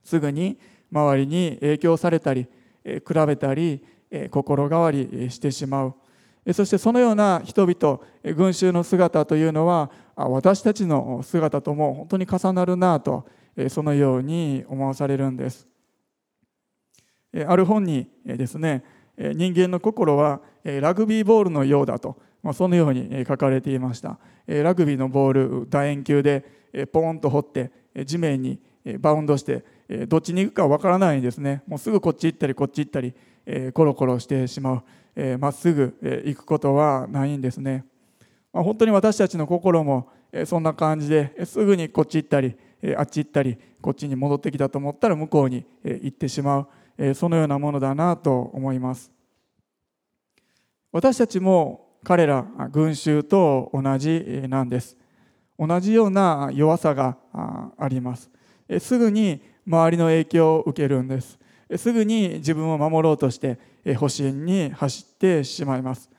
[0.03, 0.59] すぐに
[0.91, 2.47] 周りに影響されたり
[2.85, 3.83] 比べたり
[4.31, 5.95] 心変わりしてしまう。
[6.53, 8.01] そしてそのような人々
[8.37, 13.27] 群衆の姿というのは私たちの姿とも本当に重なるなと
[13.71, 15.67] そのように思わされるんです。
[17.47, 18.85] ある本にですね
[19.17, 22.17] 人間の心はラグビーボールのようだと
[22.53, 24.19] そのように書かれていました。
[24.47, 26.45] ラグビーのボール楕円球で
[26.93, 27.73] ポーンと掘って
[28.05, 28.61] 地面に
[28.99, 29.65] バウンドして
[30.09, 31.63] どっちに行くかわからないですね。
[31.67, 33.15] もうすぐこっち行ったりこっち行ったり
[33.47, 34.83] えコロコロしてしま
[35.17, 35.39] う。
[35.39, 37.85] まっすぐ行くことはないんですね。
[38.53, 40.09] まあ本当に私たちの心も
[40.47, 42.57] そんな感じですぐにこっち行ったり
[42.97, 46.69] あっち行ったりこっちに戻ってきたと思ったら向こうに行ってしま
[46.99, 47.15] う。
[47.15, 49.11] そのようなものだなと思います。
[50.93, 54.97] 私たちも彼ら群衆と同じなんです。
[55.59, 58.31] 同じような弱さがあります。
[58.79, 61.39] すぐに周りの影響を受けるんです。
[61.77, 63.59] すぐに自分を守ろうとして
[63.97, 66.11] 保身に走ってしまいます。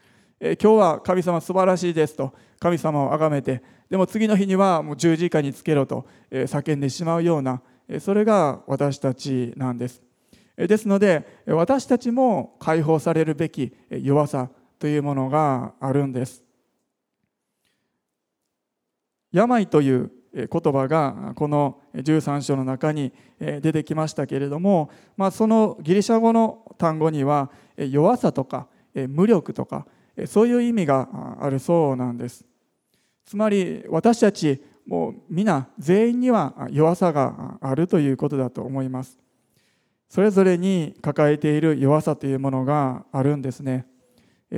[0.41, 7.62] 今日は神様素晴らしいですと神様を崇めてでも次の日にはもう十字架につけろと叫んでしまうような
[7.99, 10.01] それが私たちなんです。
[10.58, 16.43] ですので私たちも解放されるべき弱さというものがあるんです。
[19.31, 29.86] 病という言葉がこの13章の中に出てきましたけれども、まあ、そのギリシャ語の単語には弱さとか無力とか
[30.28, 32.43] そういう意味があるそうなんです。
[33.26, 39.17] つまり私たちもう皆全員には弱さがあるということだと思います。
[40.10, 43.86] それぞれに抱えている弱さというものがあるんですね。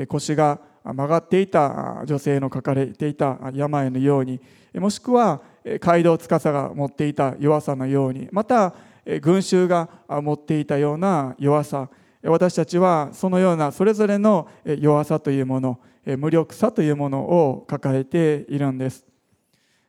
[0.08, 4.40] 腰が曲がっていた女性の書かれていた病のように
[4.76, 5.42] もしくは
[5.80, 8.74] 街道司が持っていた弱さのようにまた
[9.22, 11.90] 群衆が持っていたような弱さ
[12.24, 14.48] 私たちはそのようなそれぞれの
[14.80, 15.80] 弱さというもの
[16.18, 19.06] 無力さというものを抱えているんです。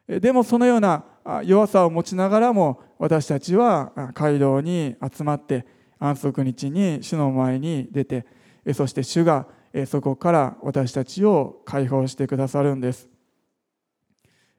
[0.07, 1.05] でもそのような
[1.45, 5.67] 弱さを持ちながらも私たちは街道に集まって
[5.99, 8.27] 安息日に主の前に出て
[8.73, 9.47] そして主が
[9.87, 13.09] そこから私たちを解放してくださるんです。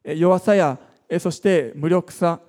[0.06, 0.80] 弱さや
[1.18, 2.40] そして無力さ。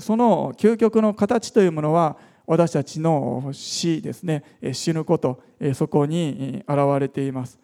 [0.00, 4.42] その究極の形というものは私たちの死ですね。
[4.72, 5.42] 死ぬこと。
[5.74, 7.58] そこに現れています。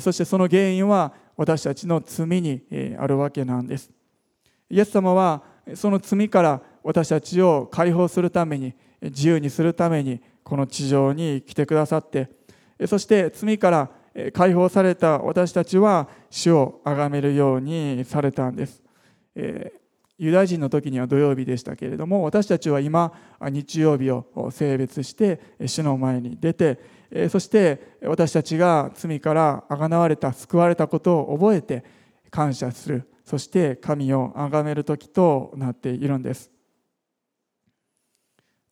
[0.00, 2.62] そしてその原因は私たちの罪に
[2.98, 3.90] あるわけなんです。
[4.68, 5.42] イエス様は
[5.74, 12.28] その罪から私たちを解放するために自由にするためにこの地上に来てくださって
[12.86, 13.90] そして罪から
[14.32, 18.82] 解放された私たちは主を崇めるようにされたんです。
[20.18, 26.78] ユダヤ人の時には土曜日でしたけれども私たちは今日曜日を性別して主の前に出て
[27.30, 31.84] そして私たちが罪からあがなわれた救われたことを覚えて
[32.30, 33.08] 感謝する。
[33.24, 36.50] そして神を崇める時となっているんです。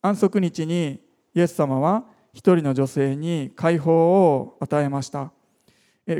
[0.01, 0.99] 安息日に
[1.33, 5.31] イエス様は一人の女性に解放を与えました。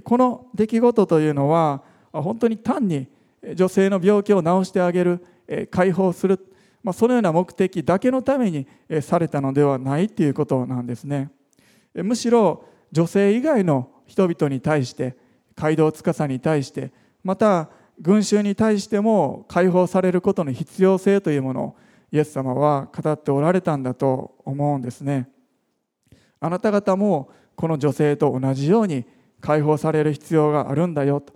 [0.05, 1.83] この出来事というのは
[2.13, 3.07] 本当に単に
[3.55, 5.25] 女性の病気を治してあげる
[5.71, 6.39] 解放する、
[6.81, 8.67] まあ、そのような目的だけのために
[9.01, 11.31] されたのではないということなんですね。
[11.93, 15.15] むしろ女性以外の人々に対して
[15.55, 16.91] 街道司に対して
[17.23, 17.69] また
[17.99, 21.75] 群衆に対しても解放されることの必要性というものを
[22.11, 25.29] イエス様は語っておられたんだと思うんですね。
[26.39, 29.05] あなた方もこの女性と同じように
[29.41, 31.33] 解放される必要があるんだよと。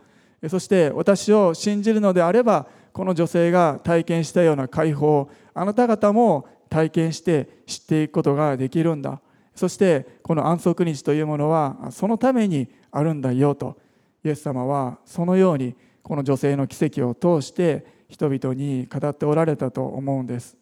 [0.49, 9.21] そして私を信じるのであればこの女性が体験したような解放をあなた方も体験して知っていくことができるんだ。
[9.55, 13.77] そしてこの安息日というものはそのためにあるんだよと。
[14.23, 20.57] イエス様はそのようにこの女性の奇跡を通して人々に語っておられたと思うんです。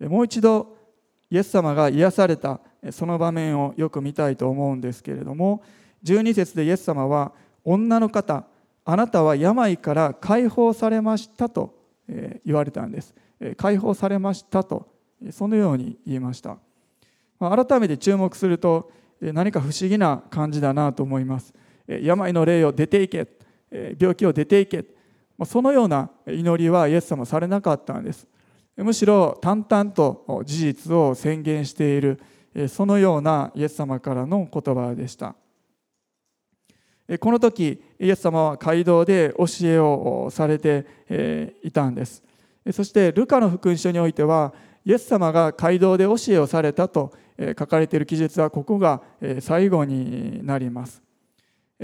[0.00, 0.76] もう一度
[1.30, 5.62] イエス様が癒されたその場面をよく見たいと思うんですけれども
[6.04, 7.32] 12節でイエス様は
[7.64, 8.44] 女の方
[8.84, 11.74] あなたは病から解放されましたと
[12.44, 13.14] 言われたんです。
[13.56, 14.88] 解放されましたと
[15.30, 16.58] そのように言いました。
[17.38, 18.90] 改めて注目すると
[19.20, 21.54] 何か不思議な感じだなと思います。
[21.86, 23.28] 病の霊を出ていけ
[23.98, 24.84] 病気を出ていけ
[25.44, 28.26] そのような祈りはイエス様されなかったんです。
[28.76, 32.20] むしろ淡々と事実を宣言している
[32.68, 35.34] そのようなイエス様からの言葉でした。
[37.18, 40.86] この時イエス様は街道で教えをされて
[41.64, 42.22] いたんです。
[42.72, 44.52] そしてルカの福音書においては
[44.84, 47.12] イエス様が街道で教えをされたと
[47.58, 49.02] 書かれている記述はここが
[49.40, 51.02] 最後になります。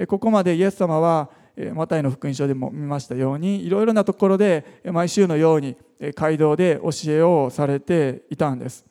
[0.07, 1.31] ここまでイエス様は
[1.74, 5.74] マタイの福音書でも見ましたようにいろいろなところで毎週のように
[6.14, 8.85] 街道で教えをされていたんです。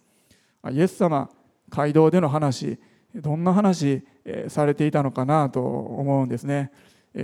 [0.69, 1.29] イエス様
[1.69, 2.77] 街道での話
[3.13, 4.03] どんな話
[4.47, 6.71] されていたのかなと思うんですね。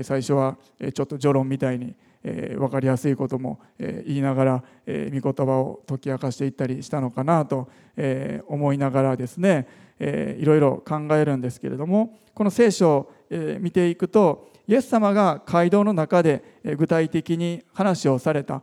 [0.04, 7.68] 最初はちょっと序論みたいに分かりやすいことも言いながら御言葉を解き明かしていったりしたのかなと
[8.48, 9.68] 思いながらですね
[10.00, 13.12] いろいろ考えるんですけれどもこの聖書を
[13.60, 16.44] 見ていくとイエス様が街道の中で
[16.78, 18.62] 具体的に話をされた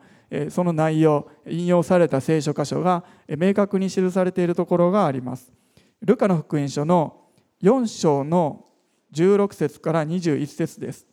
[0.50, 5.52] その内容引用された聖書箇所が明確に記されているところがあります。
[6.00, 7.27] ルカの福音書の
[7.62, 8.64] 4章の
[9.12, 11.06] 16節から21節です。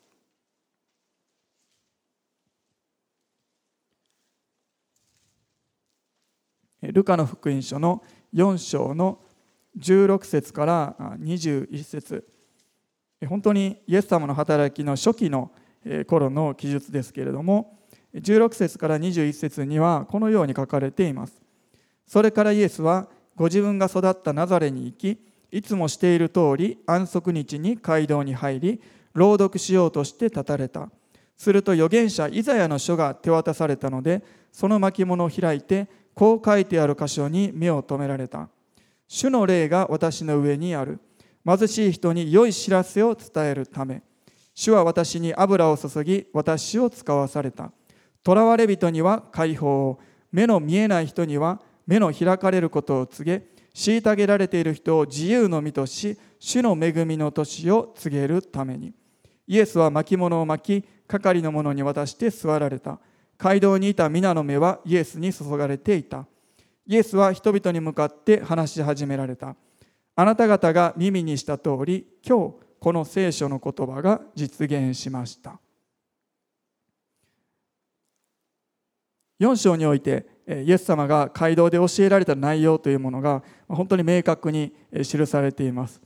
[6.81, 9.19] ルカの福音書の4章の
[9.79, 12.27] 16節から21節。
[13.27, 15.51] 本当にイエス様の働きの初期の
[16.05, 17.79] 頃の記述ですけれども
[18.13, 21.41] 16節から21節にはこのように書かれています。
[22.05, 25.19] それからイエスはご自分が育ったナザレに行き
[25.55, 28.81] いつもしている通り安息日に街道に入り
[29.13, 30.89] 朗読しようとして立たれた。
[31.37, 38.49] すると預言者イザヤの書が手渡されたのでその巻物を開いてこう書いてある箇所に目を留められた。
[39.07, 40.99] 主の霊が私の上にある。
[41.45, 44.01] 貧しい人に良い知らせを伝えるため。
[44.53, 47.71] 主は私に油を注ぎ私を使わされた。
[48.25, 49.99] 囚われ人には解放を。
[50.33, 58.93] 目の見えない人には目の開かれることを告げ虐げられている人を自由の身とし主の恵みの年を告げるために。
[59.47, 62.99] イエスは巻物を巻き係の者に渡して座られた。
[63.37, 66.25] 街道にいた皆の目はイエスに注がれていた。
[66.87, 69.55] イエスは人々に向かって話し始められた。
[70.15, 75.59] あなた方が耳にした通り今日この聖書の言葉が実現しました。
[79.41, 84.73] 4章においてイエス様が街道で教えられた内容というものが本当に明確に
[85.03, 86.01] 記されています。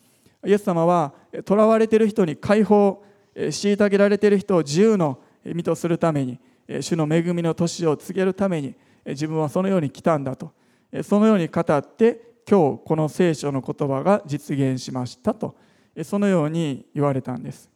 [0.45, 1.13] イエス様は
[1.47, 3.03] 囚われている人に解放
[3.35, 6.39] 虐げられている人を自由の身とするために
[6.81, 8.75] 主の恵みの年を告げるために
[9.05, 10.53] 自分はそのように来たんだと。
[11.03, 15.55] そのように語って今日この聖書の言葉が実現しましたと。
[16.03, 17.69] そのように言われたんです。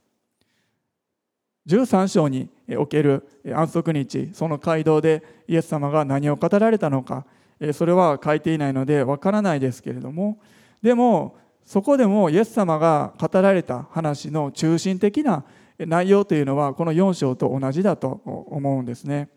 [1.67, 7.25] 13章における安息日その街道でイエス様が何を語られたのか
[7.73, 10.39] それは書いていないのでわからないですけれども
[10.81, 15.45] でもそこでもイエス様が語られた話の中心的な
[15.79, 19.29] 内容というのはこの4章と同じだと思うんですね。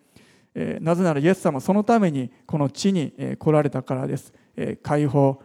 [0.80, 4.32] なぜならイエス様そのためにこの地に来られたからです。
[4.82, 5.40] 解放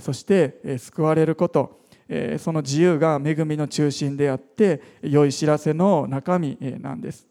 [0.00, 1.81] そして救われること。
[2.38, 7.26] その自由が恵みの中心であって良い知らせの中身なんです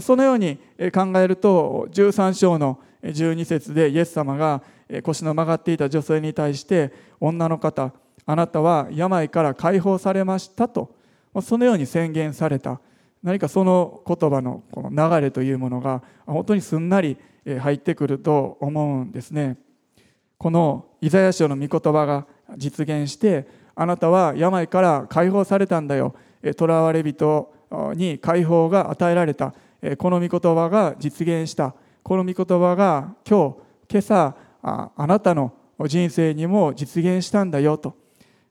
[0.00, 0.58] そのように
[0.92, 4.62] 考えると13章の12節でイエス様が
[5.02, 7.92] 腰の曲がっていた女性に対して女の方
[8.26, 10.94] あなたは病から解放されましたと
[11.42, 12.80] そのように宣言された
[13.22, 19.56] 何かその言葉のこの流れというものが本当にすんなり入ってくると思うんですね。
[20.38, 22.26] このイザヤ書の御言葉が
[22.56, 23.46] 実現して
[23.76, 26.14] あなたは病から解放されたんだよ。
[26.42, 27.52] 囚われ人
[27.94, 29.54] に解放が与えられた。
[29.98, 31.74] この御言葉が実現した。
[32.02, 33.56] この御言葉が今日
[33.88, 35.52] 今朝あなたの
[35.86, 37.94] 人生にも実現したんだよと。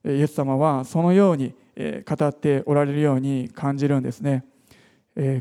[0.05, 4.45] イエス様はそのように語っておられるように感じるんですね。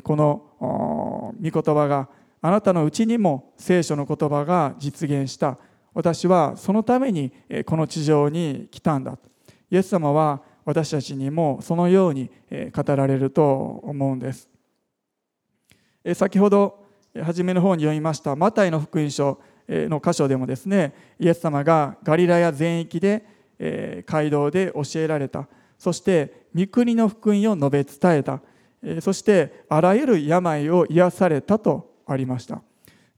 [0.03, 2.09] この御言葉が
[2.41, 5.59] あなたのうちにも聖書の言葉が実現した。
[5.93, 7.33] 私はそのために
[7.67, 9.19] この地上に来たんだ
[9.75, 12.31] イエス様は私たちにもそのように
[12.73, 14.49] 語られると思うんです。
[16.15, 16.87] 先ほど
[17.21, 25.49] 初めの方に読みましたマタイの福音書の箇所でもですねイエス様がガリラヤ全域で街道で教えられた。
[25.77, 28.41] そして御国の福音を述べ伝えた。
[29.01, 32.63] そしてあらゆる病を癒されたとありました。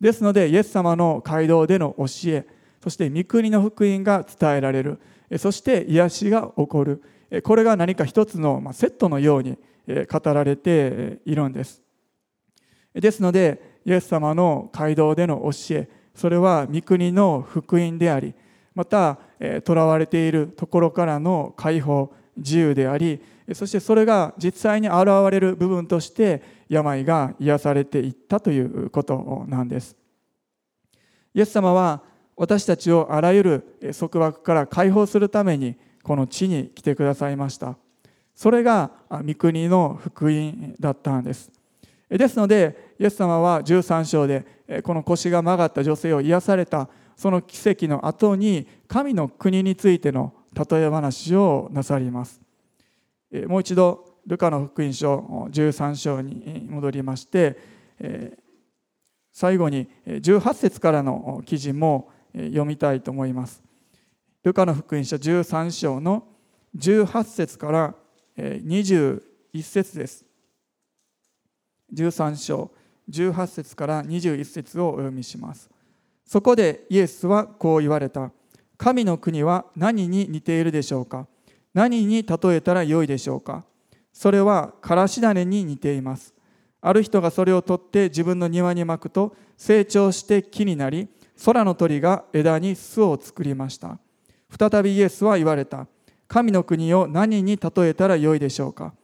[0.01, 2.47] ですのでイエス様の街道での教え
[2.83, 4.99] そして御国の福音が伝えられる。
[5.39, 7.03] そして癒しが起こる。
[7.43, 11.83] これが何か一つのセットのように語られているんです。
[12.95, 18.35] ですのでイエス様の街道での教えそれは御国の福音であり
[18.75, 23.21] また囚われているところからの解放自由であり
[23.53, 29.97] そしてそれが実際に現れる部分として病が癒されていったということなんです。
[31.33, 32.03] イエス様は
[32.37, 37.77] 私たちをあらゆる束縛から解放するためにこの地に来てくださいました。
[38.35, 41.51] それが御国の福音だったんです。
[42.09, 44.45] ですのでイエス様は13章で
[44.85, 52.41] この腰が曲がった女性を癒されたその奇跡の後に神の国についての例え話をなさります。
[53.49, 57.57] もう一度ルカの福音書13章に戻りまして
[59.33, 63.63] 最後に18節からの記事も読みたいと思います。
[64.45, 66.29] ルカの福音書13章の
[66.77, 67.95] 18節から
[68.37, 69.21] 21
[69.63, 70.25] 節です。
[71.95, 72.71] 13章
[73.11, 75.71] 18節から21節をお読みします。
[76.25, 78.31] そこでイエスはこう言われた。
[78.77, 81.27] 神の国は何に似ているでしょうか？
[81.73, 83.65] 何に例えたらよいでしょうか？
[84.13, 86.35] それはからし種に似ています。
[86.83, 91.09] ある人がそれを取って自分の庭にまくと成長して木になり
[91.45, 93.99] 空の鳥が枝に巣を作りました。
[94.59, 95.87] 再びイエスは言われた。
[96.29, 98.95] 神の国を何に例えたらよいでしょうか？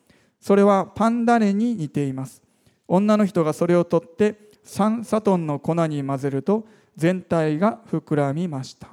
[0.41, 2.43] それはパンダネに似ています。
[2.89, 6.67] 女の人がそれを取って3サトンの粉に混ぜると
[6.97, 8.89] 全体が膨らみました。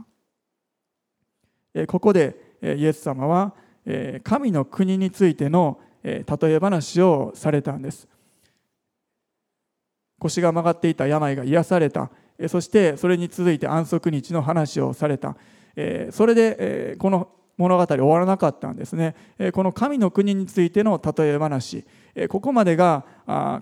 [1.88, 3.54] ここでイエス様は
[4.24, 8.08] 神の国についての例え話をされたんです。
[10.20, 12.12] 腰が曲がっていた病が癒された。
[12.48, 15.36] そしてそれに続いて安息日の話をされた。
[16.12, 19.16] それでこの物語終わらなかったんですね。
[19.54, 21.86] この神の国についての例え話。
[22.30, 23.04] ここまでが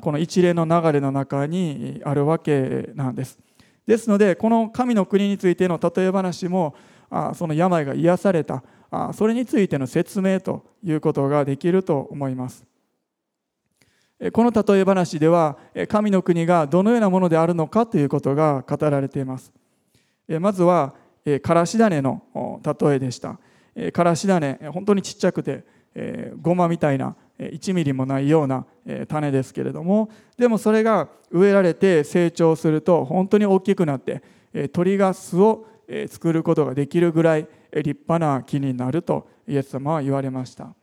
[0.01, 3.39] この一連の流れの中にあるわけなんです。
[3.87, 6.75] ですのでこの神の国についての例え話も
[7.33, 8.63] その病が癒された。
[9.13, 12.63] それについての説明ということができると思います。
[14.33, 15.57] この例え話では
[15.87, 19.51] 神の国がどのようなものであるのかということが語られています。
[20.39, 20.95] まずは
[21.43, 22.23] からし種の
[22.63, 23.39] 例えでした。
[23.93, 25.63] からし種本当にちっちゃくて
[26.41, 28.65] ごまみたいな1ミリもないような
[29.07, 34.23] 種ですけれどもでもそれが植えられて成長すると本当に大きくなって
[34.73, 35.67] 鳥が巣を
[36.09, 40.73] 作ることができるぐらい立派な木になるとイエス様は言われました。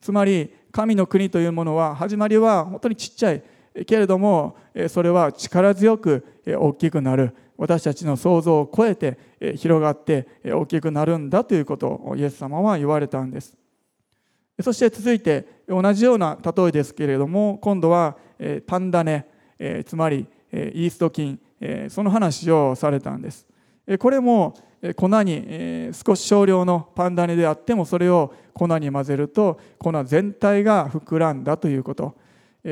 [0.00, 3.42] つまり神の国というものは始まりは本当にちっちゃい
[3.86, 4.56] けれども
[4.88, 7.34] それは力強く大きくなる。
[7.58, 9.18] 私たちの想像を超えて
[9.56, 13.56] 広がって大きくなるんだということをイエス様は言われたんです。
[14.62, 18.16] そして続いて同じような例えですけれども今度は
[18.66, 19.26] パンダネ
[19.86, 21.40] つまりイースト菌
[21.88, 23.46] その話をされたんです。
[23.98, 24.54] これも
[24.96, 32.14] 粉に少し少量のパンダネであってもそれを粉に混ぜると粉全体が膨らんだということ。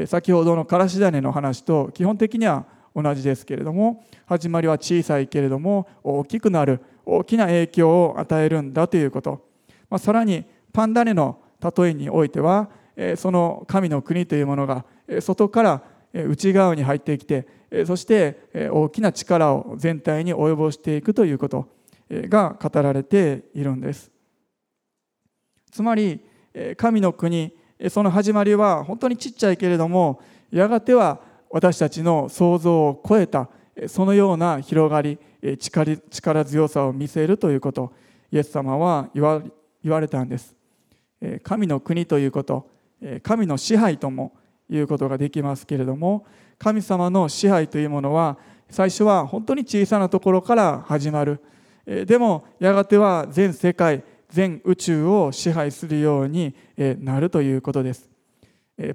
[0.07, 9.47] 先ほどのからし種の話と基本的には同じですけれども始まりは小さいけれども大きくなる大きな影響を与えるんだということ、
[9.89, 12.71] ま、さらにパンダネの例えにおいては
[13.17, 14.85] その神の国というものが
[15.21, 15.83] 外から
[16.13, 17.47] 内側に入ってきて
[17.87, 21.69] そして大きな力を全体に及ぼしていくということ。
[22.23, 24.11] が語られているんです。
[25.71, 26.21] つまり
[26.77, 27.53] 神の国
[27.89, 33.49] その始まりは本当にちっちゃいけれどもやがては私たちの想像を超えた
[33.89, 35.19] そのような広がり
[35.59, 37.93] 力強さを見せるということ
[38.31, 40.55] イエス様は言われたんです。
[41.43, 42.71] 神の国ということ
[43.23, 44.37] 神の支配とも
[44.71, 46.27] いうことができますけれども
[46.59, 48.39] 神様の支配というものは
[48.71, 51.41] 最初は本当に小さなところから始まる。
[51.87, 58.09] でもやがては全世界全宇宙を支配するようになるということです。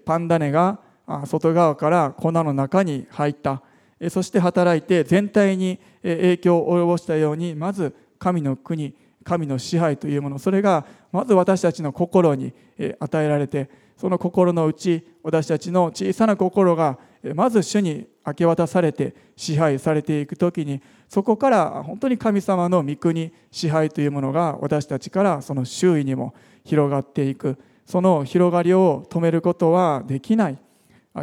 [0.05, 0.79] パンダネが
[1.25, 3.61] 外側から粉の中に入った。
[4.09, 10.39] そして働いて全体に影響を及ぼしたようにまず神の国神の支配というもの。
[10.39, 12.53] それがまず私たちの心に
[12.99, 16.97] 与えられてその心の内私たちの小さな心が
[17.35, 27.57] まず主に明け渡されて支配されていく時にそこから本当に神様の御国支配というものが私たちからその周囲にも広がっていく。
[27.85, 30.57] その広がりを止めることはできない。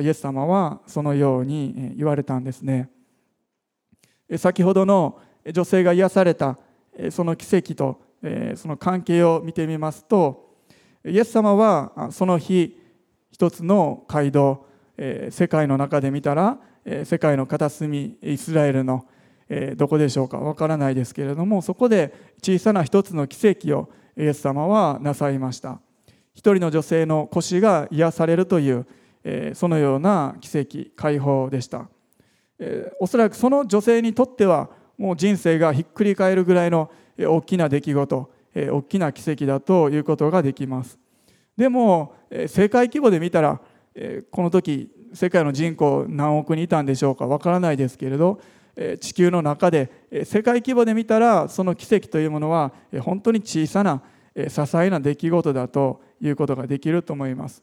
[0.01, 2.91] イエス様はそのように言われたんですね。
[4.37, 5.21] 先ほどの
[5.53, 6.59] 女性が癒された
[7.11, 8.01] その奇跡と
[8.57, 10.57] その関係を見てみますと
[11.05, 12.77] イエス様はその日
[13.31, 14.67] 一つの街道
[15.31, 16.59] 世界の中で見たら
[17.05, 19.07] 世界の片隅イスラエルの
[19.77, 20.39] どこでしょうか？
[20.39, 23.89] わからないですけれどもそこで小さな一つの奇跡を
[24.19, 25.81] イエス様はなさいました。
[26.35, 28.87] 一人の女性の腰が癒されるという
[29.55, 31.89] そのような奇跡解放でした。
[33.01, 34.69] おそらくその女性にとっては
[34.99, 40.99] もう人生がひっくり返るぐらいの大きな出来事大きな奇跡だということができます。
[41.57, 42.15] でも
[42.49, 43.61] 世界規模で見たら
[44.31, 47.27] この時世界の人口何億人いたんでしょうか？
[47.27, 48.41] わからないですけれど
[49.01, 49.91] 地球の中で
[50.25, 54.03] 世界規模で見たらその奇跡というものは本当に小さな
[54.35, 57.63] 些細な出来事だということができると思います。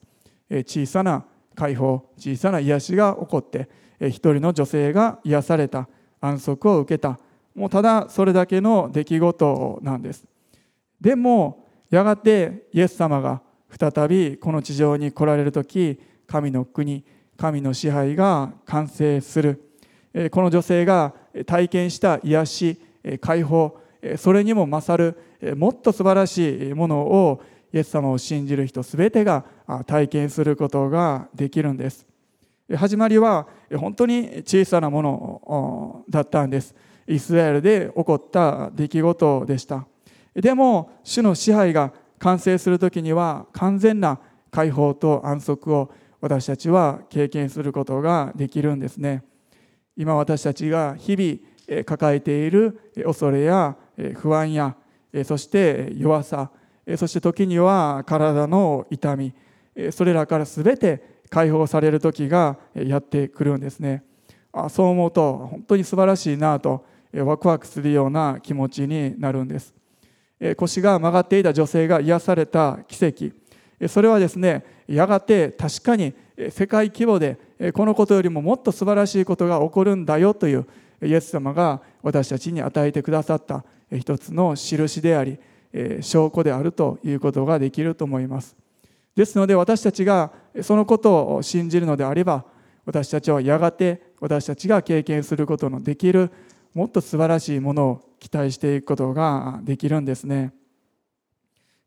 [0.50, 3.68] 小さな解放小さな癒しが起こって
[4.00, 5.88] 一人の女性が癒された
[6.20, 7.18] 安息を受けた。
[7.54, 10.24] もうただそれだけの出来事なんです。
[11.00, 13.40] でもやがてイエス様が
[13.70, 17.04] 再びこの地上に来られる時神の国
[17.36, 19.60] 神の支配が完成する。
[20.30, 21.12] この女性が
[21.46, 22.80] 体験した癒し
[23.20, 23.76] 解放
[24.16, 27.42] それにも勝るもっと素晴らしいものを
[27.72, 29.44] イエス様を信じる人全てが
[29.86, 32.06] 体験することができるんです。
[32.76, 36.74] 始まりは本当に小さなものだったんです。
[37.06, 39.86] イスラエルで起こった出来事でした。
[40.34, 49.24] でも主の支配が完成する時には完全な解放と安息を私たちは経験することができるんですね。
[49.96, 53.76] 今私たちが日々抱えている恐れや
[54.16, 54.76] 不安や
[55.24, 56.50] そして弱さ
[56.96, 59.32] そして時には体の痛み
[59.90, 64.04] それらから全て解放される時がやってくるんですね。
[64.70, 69.74] そう思うと本当に素晴らしいなとワクワクするような気持ちになるんです。
[70.56, 73.88] 腰が曲がっていた女性が癒された奇跡。
[73.88, 76.14] それはですねやがて確かに
[76.50, 77.38] 世界規模で
[77.72, 80.66] このことよりももっと素晴らしいことが起こるんだよという
[81.02, 85.38] イエス様が私たちに与えてくださった一つの印であり
[86.00, 88.56] 証拠であるということができると思います。
[89.14, 92.44] ですので私たちがそのことを信じるのであれば
[92.84, 96.30] 私たちはやがて私たちが経験することのできる
[96.74, 100.52] もっと素晴らしいものを期待していくことができるんですね。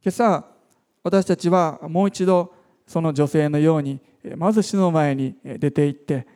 [0.03, 0.45] 今朝
[1.03, 2.53] 私たちはもう一度
[2.85, 3.99] その女性のように
[4.35, 6.27] まず主の前に出て行って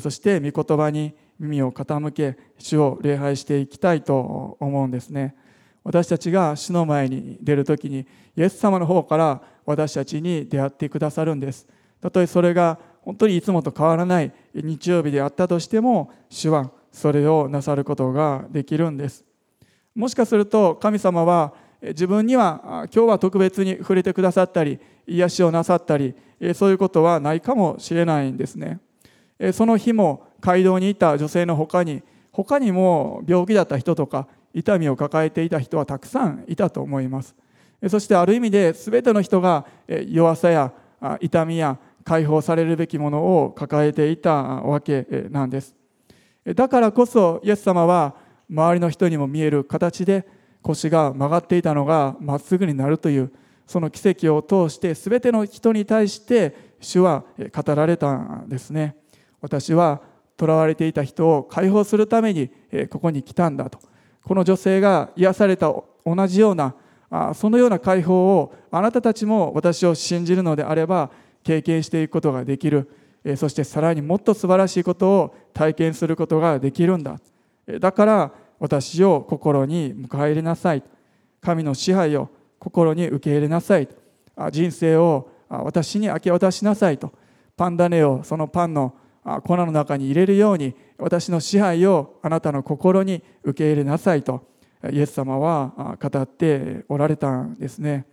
[0.00, 5.34] そして御言葉に耳を傾け主を礼拝していきたいと思うんですね。
[5.84, 11.66] 私たちが主の前に出る時にイエス様の方から私たちに出会ってくださるんです。
[12.00, 19.24] たとえそれが本当にいつもと変わらない日曜日であったとしても主はそれをなさることができるんです。
[19.94, 26.14] もしかすると神様は自分には今日は特別に触れてくださったり癒しをなさったり
[26.54, 28.80] そういうことはないかもしれないんですね。
[29.52, 32.02] その日も街道にいた女性の他に
[32.32, 37.34] 他にも病気だった人とか痛みを抱えていた人はたくさんいたと思います。
[37.88, 39.64] そしてある意味で全ての人が
[40.08, 40.72] 弱さや
[41.20, 45.76] 痛みや解放されるべきものを抱えていたわけなんです。
[46.44, 48.16] だからこそイエス様は
[48.50, 50.26] 周りの人にも見える形で
[50.68, 53.32] 腰が曲がっていたのがまっすぐになるという
[53.66, 58.94] その奇跡を通して全ての人に対して主は語られたんですね。
[59.40, 60.02] 私は
[60.38, 62.50] 囚われていた人を解放するために
[62.90, 63.78] ここに来たんだと。
[64.22, 65.72] この女性が癒された
[66.04, 66.74] 同じような
[67.34, 71.10] そのような解放をあなたたちも私を信じるのであれば
[71.42, 72.90] 経験していくことができる。
[73.36, 77.18] そしてさらにもっと素晴らしいことを体験することができるんだ。
[77.80, 80.82] だから私を心に迎え入れなさい。
[81.40, 82.28] 神の支配を
[82.58, 83.88] 心に受け入れなさい。
[84.50, 87.12] 人生を私に明け渡しなさいと。
[87.56, 88.94] パンダネをそのパンの
[89.44, 94.46] 粉の中に入れるように私の支配をあなたの心に受け入れなさいと
[94.90, 98.06] イエス様は語っておられたんですね。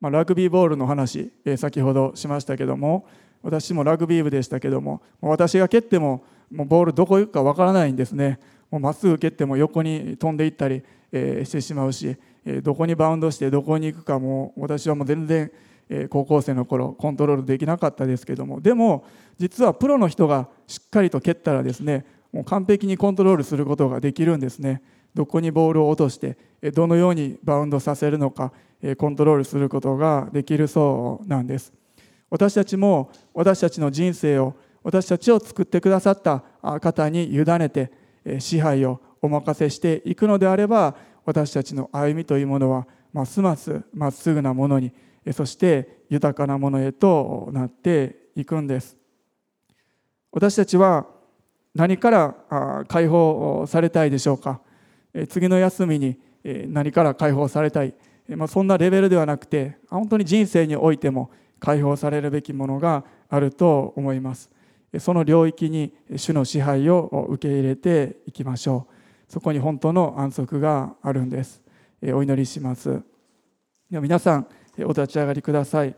[0.00, 3.06] まあ、ラグビーボールの話、え先ほどしましたけども
[3.42, 8.38] 私もラグビー部でしたけども私が蹴ってももうボールどこ行くかわからないんですね。
[8.70, 15.50] まっすぐ蹴っても横に飛んでいったりえしてしまうしえどこにバウンドしてどこに行くかも私はもう全然
[15.88, 19.06] え高校生の頃コントロールできなかったですけどもでも
[19.38, 24.82] 実はプロの人がしっかりと蹴ったらですねもう完璧にコントロールすることができるんですね。
[25.18, 26.38] どこにボールを落として
[26.72, 28.52] どのようにバウンドさせるのか
[28.98, 31.72] コントロールすることができるそうなんです。
[32.30, 34.54] 私たちも私たちの人生を
[34.84, 36.44] 私たちを作ってくださった
[36.78, 37.90] 方に委ねて
[38.38, 40.94] 支配をお任せしていくのであれば
[41.24, 44.92] 私たちの歩みというものはますますまっすぐなものに
[45.32, 48.96] そして豊かなものへとなっていくんです。
[50.30, 51.08] 私たちは
[51.74, 54.60] 何から解放されたいでしょうか。
[55.28, 56.18] 次の休みに
[56.68, 57.94] 何から解放されたい、
[58.28, 61.30] まあ、そんなレベルではなくて本当に人生においても
[61.60, 64.50] 解放されるべきものがあると思います。
[64.98, 69.32] その領域に主の支配を受け入れていきましょう。
[69.32, 71.60] そこに本当の安息があるんです。
[72.02, 73.02] お祈りします。
[73.90, 74.46] では皆さん
[74.84, 75.94] お立ち上がりください。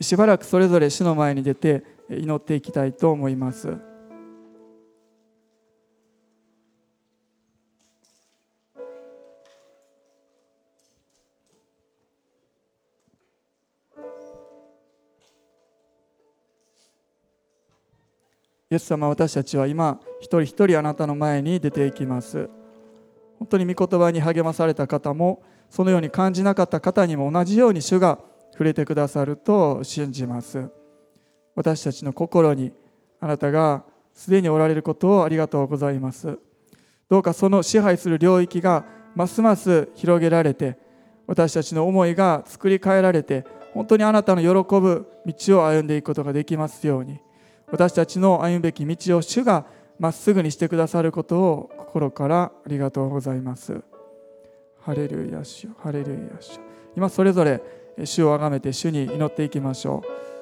[0.00, 3.87] しばらくそれぞれ主の前に出て祈っていきたいと思います。
[18.70, 22.50] イエス様私たちは今一人一人あなたの前に出ていきます。
[23.38, 28.18] 本当に御言葉に励まされた方もそのように感じなかった方にも同じように主が
[28.52, 30.68] 触れてくださると信じます。
[31.54, 32.72] 私たちの心に
[33.20, 36.38] あなたがすでにおられることをありがとうございます。
[37.08, 40.76] どうかその支配する領域がますます広げられて
[41.26, 47.18] 私たちの思いが作り変えられて本当にあなたの喜ぶ道を歩んでいくことができますように。
[47.70, 49.66] 私たちの歩むべき道を主が
[49.98, 53.82] まっすぐにしてくださることを心からありがとうございます。
[54.80, 56.60] ハレルヤ主ハレルヤ主
[56.96, 57.60] 今それぞれ
[58.04, 60.37] 主をあがめて主に祈っていきましょう。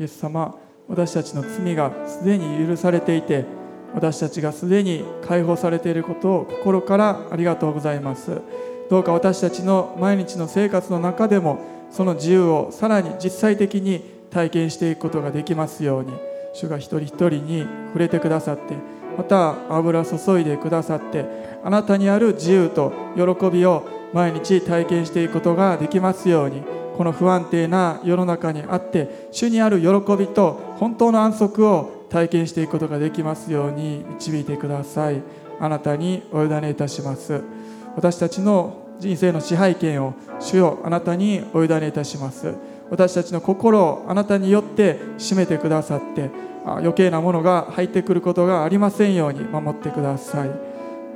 [0.00, 3.44] イエス様私たちの罪がすでに許されていて
[3.94, 8.40] 私たちがすでに解放されていることを心からありがとうございます。
[8.88, 11.58] どうか私たちの毎日の生活の中でも
[11.90, 16.12] その自由をさらに実際的に体験していくことができますように
[16.54, 18.74] 主が一人一人に触れてくださって
[19.16, 21.24] また油注いでくださって
[21.62, 29.86] あなたにある自由と喜びを毎日体験していくことができますようにこの不安定な世の中にあって主にある喜
[30.18, 35.22] びと本当の安息を体験していくことができますように導いてください。
[35.58, 37.42] あなたにお委ねいたします。
[37.96, 42.52] 私たちの人生の支配権を主よあなたにお委ねいたします。
[42.90, 46.28] 私たちの心をあなたによって締めてくださって
[46.66, 50.50] 余計なものが入ってくることがありませんように守ってください。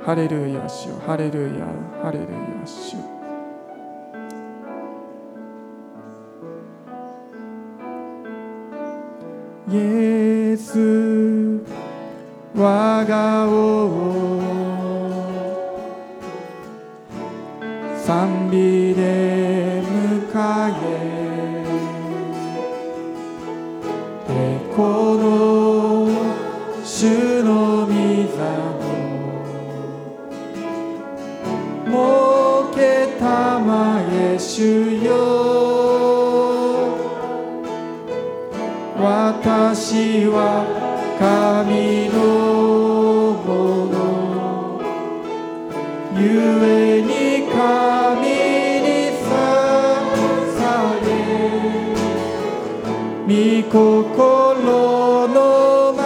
[0.03, 1.67] ハレルヤ主ハレルヤ
[2.01, 2.29] ハレルヤ
[2.65, 3.14] 主
[9.67, 10.79] イエス。
[12.55, 14.39] 我が王。
[17.97, 21.25] 賛美で迎え。
[24.75, 24.81] こ
[25.15, 26.09] の
[26.83, 27.93] 主の御
[28.35, 28.85] 座を。
[31.87, 35.44] 設けたまえ主よ。
[39.45, 40.65] 私は
[41.19, 42.17] 神の
[43.45, 44.81] もの
[46.17, 46.25] ゆ
[46.65, 48.25] えに神
[48.81, 49.29] に捧
[51.05, 51.13] げ
[53.61, 56.01] 御心のま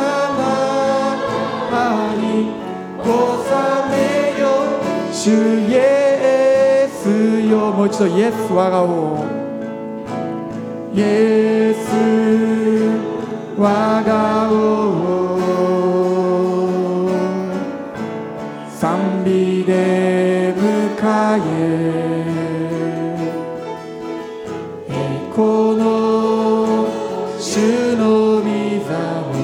[1.71, 2.51] まに
[3.01, 3.07] 収
[3.87, 4.43] めよ
[5.13, 5.23] 主
[5.65, 7.07] イエス
[7.47, 9.39] よもう一度イエス我が王。
[10.93, 12.48] イエス
[13.61, 13.67] 我
[14.03, 15.37] が王
[18.69, 20.63] 賛美で迎
[21.43, 21.47] え
[24.87, 24.91] 栄
[25.31, 26.87] 光の
[27.37, 28.47] 主の御
[28.87, 28.95] 座
[29.27, 29.35] を。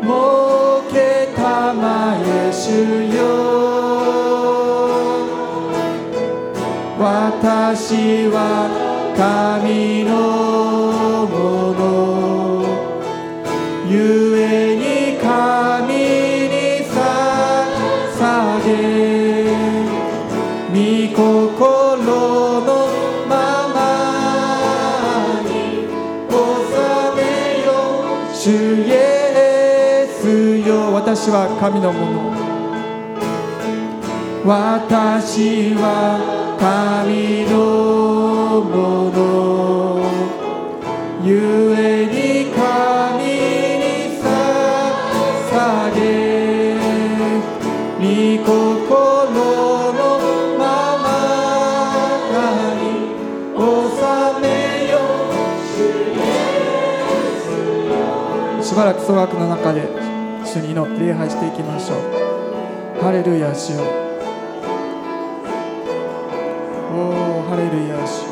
[0.00, 0.96] 設け
[1.36, 3.18] たまえ主よ。
[6.98, 8.34] 私は
[9.14, 10.57] 神の
[31.18, 32.30] 私は神のもの
[34.46, 36.18] 私は
[36.60, 39.47] 神のもの
[41.28, 41.30] し
[58.74, 59.82] ばらく総楽の中で
[60.46, 61.98] 主に祈って礼拝していきましょう。
[63.02, 63.82] ハレルヤ主よ。
[66.94, 68.22] おーハレルヤ主。
[68.22, 68.27] よ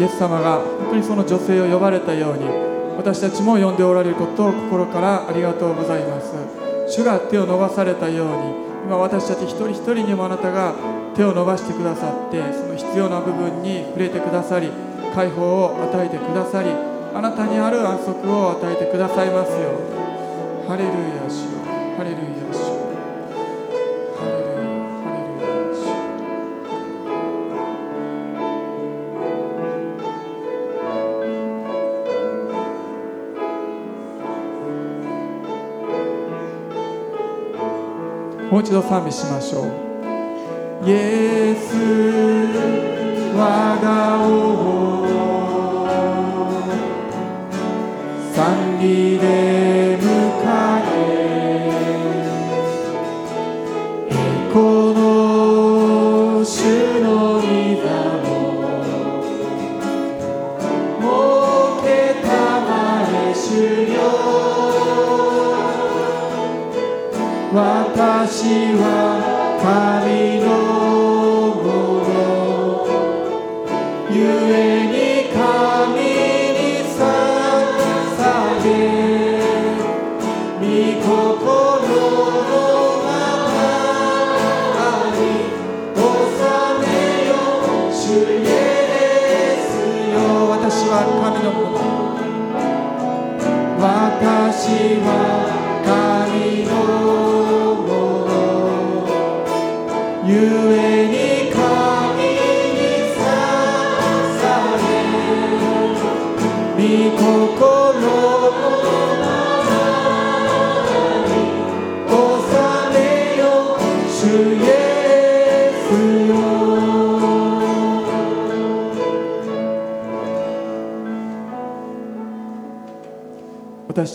[0.00, 2.48] イエス様が本当にその女性を呼ばれたように
[2.96, 6.34] 私たちも呼んでおられることを心からありがとうございます。
[6.90, 10.74] 主が手を伸ばされたように今私たち一人一人にもあなたが
[11.14, 14.70] 手を伸ばしてくださってその必要な部分に触れてくださり
[15.14, 19.78] 解放を与えてくださりあなたにある安息を与えてくださいますよ
[20.66, 20.90] ハレル
[21.24, 21.30] ヤ
[38.60, 40.88] う一度賛美しましょう。
[40.88, 41.74] イエス
[43.34, 45.00] 我が王。
[48.34, 49.59] 賛美で
[68.76, 70.59] は神の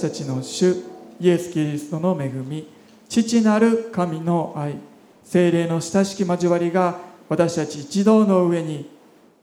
[0.10, 0.76] たちの主
[1.20, 2.68] イエス・キリストの恵み
[3.10, 4.76] 父なる神の愛
[5.24, 7.00] 精霊の親しき交わりが
[7.30, 8.90] 私たち一同の上に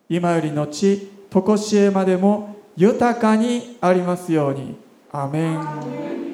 [0.08, 4.76] 今よりのち常しえまでも豊かにありますように。
[5.14, 6.31] アメン。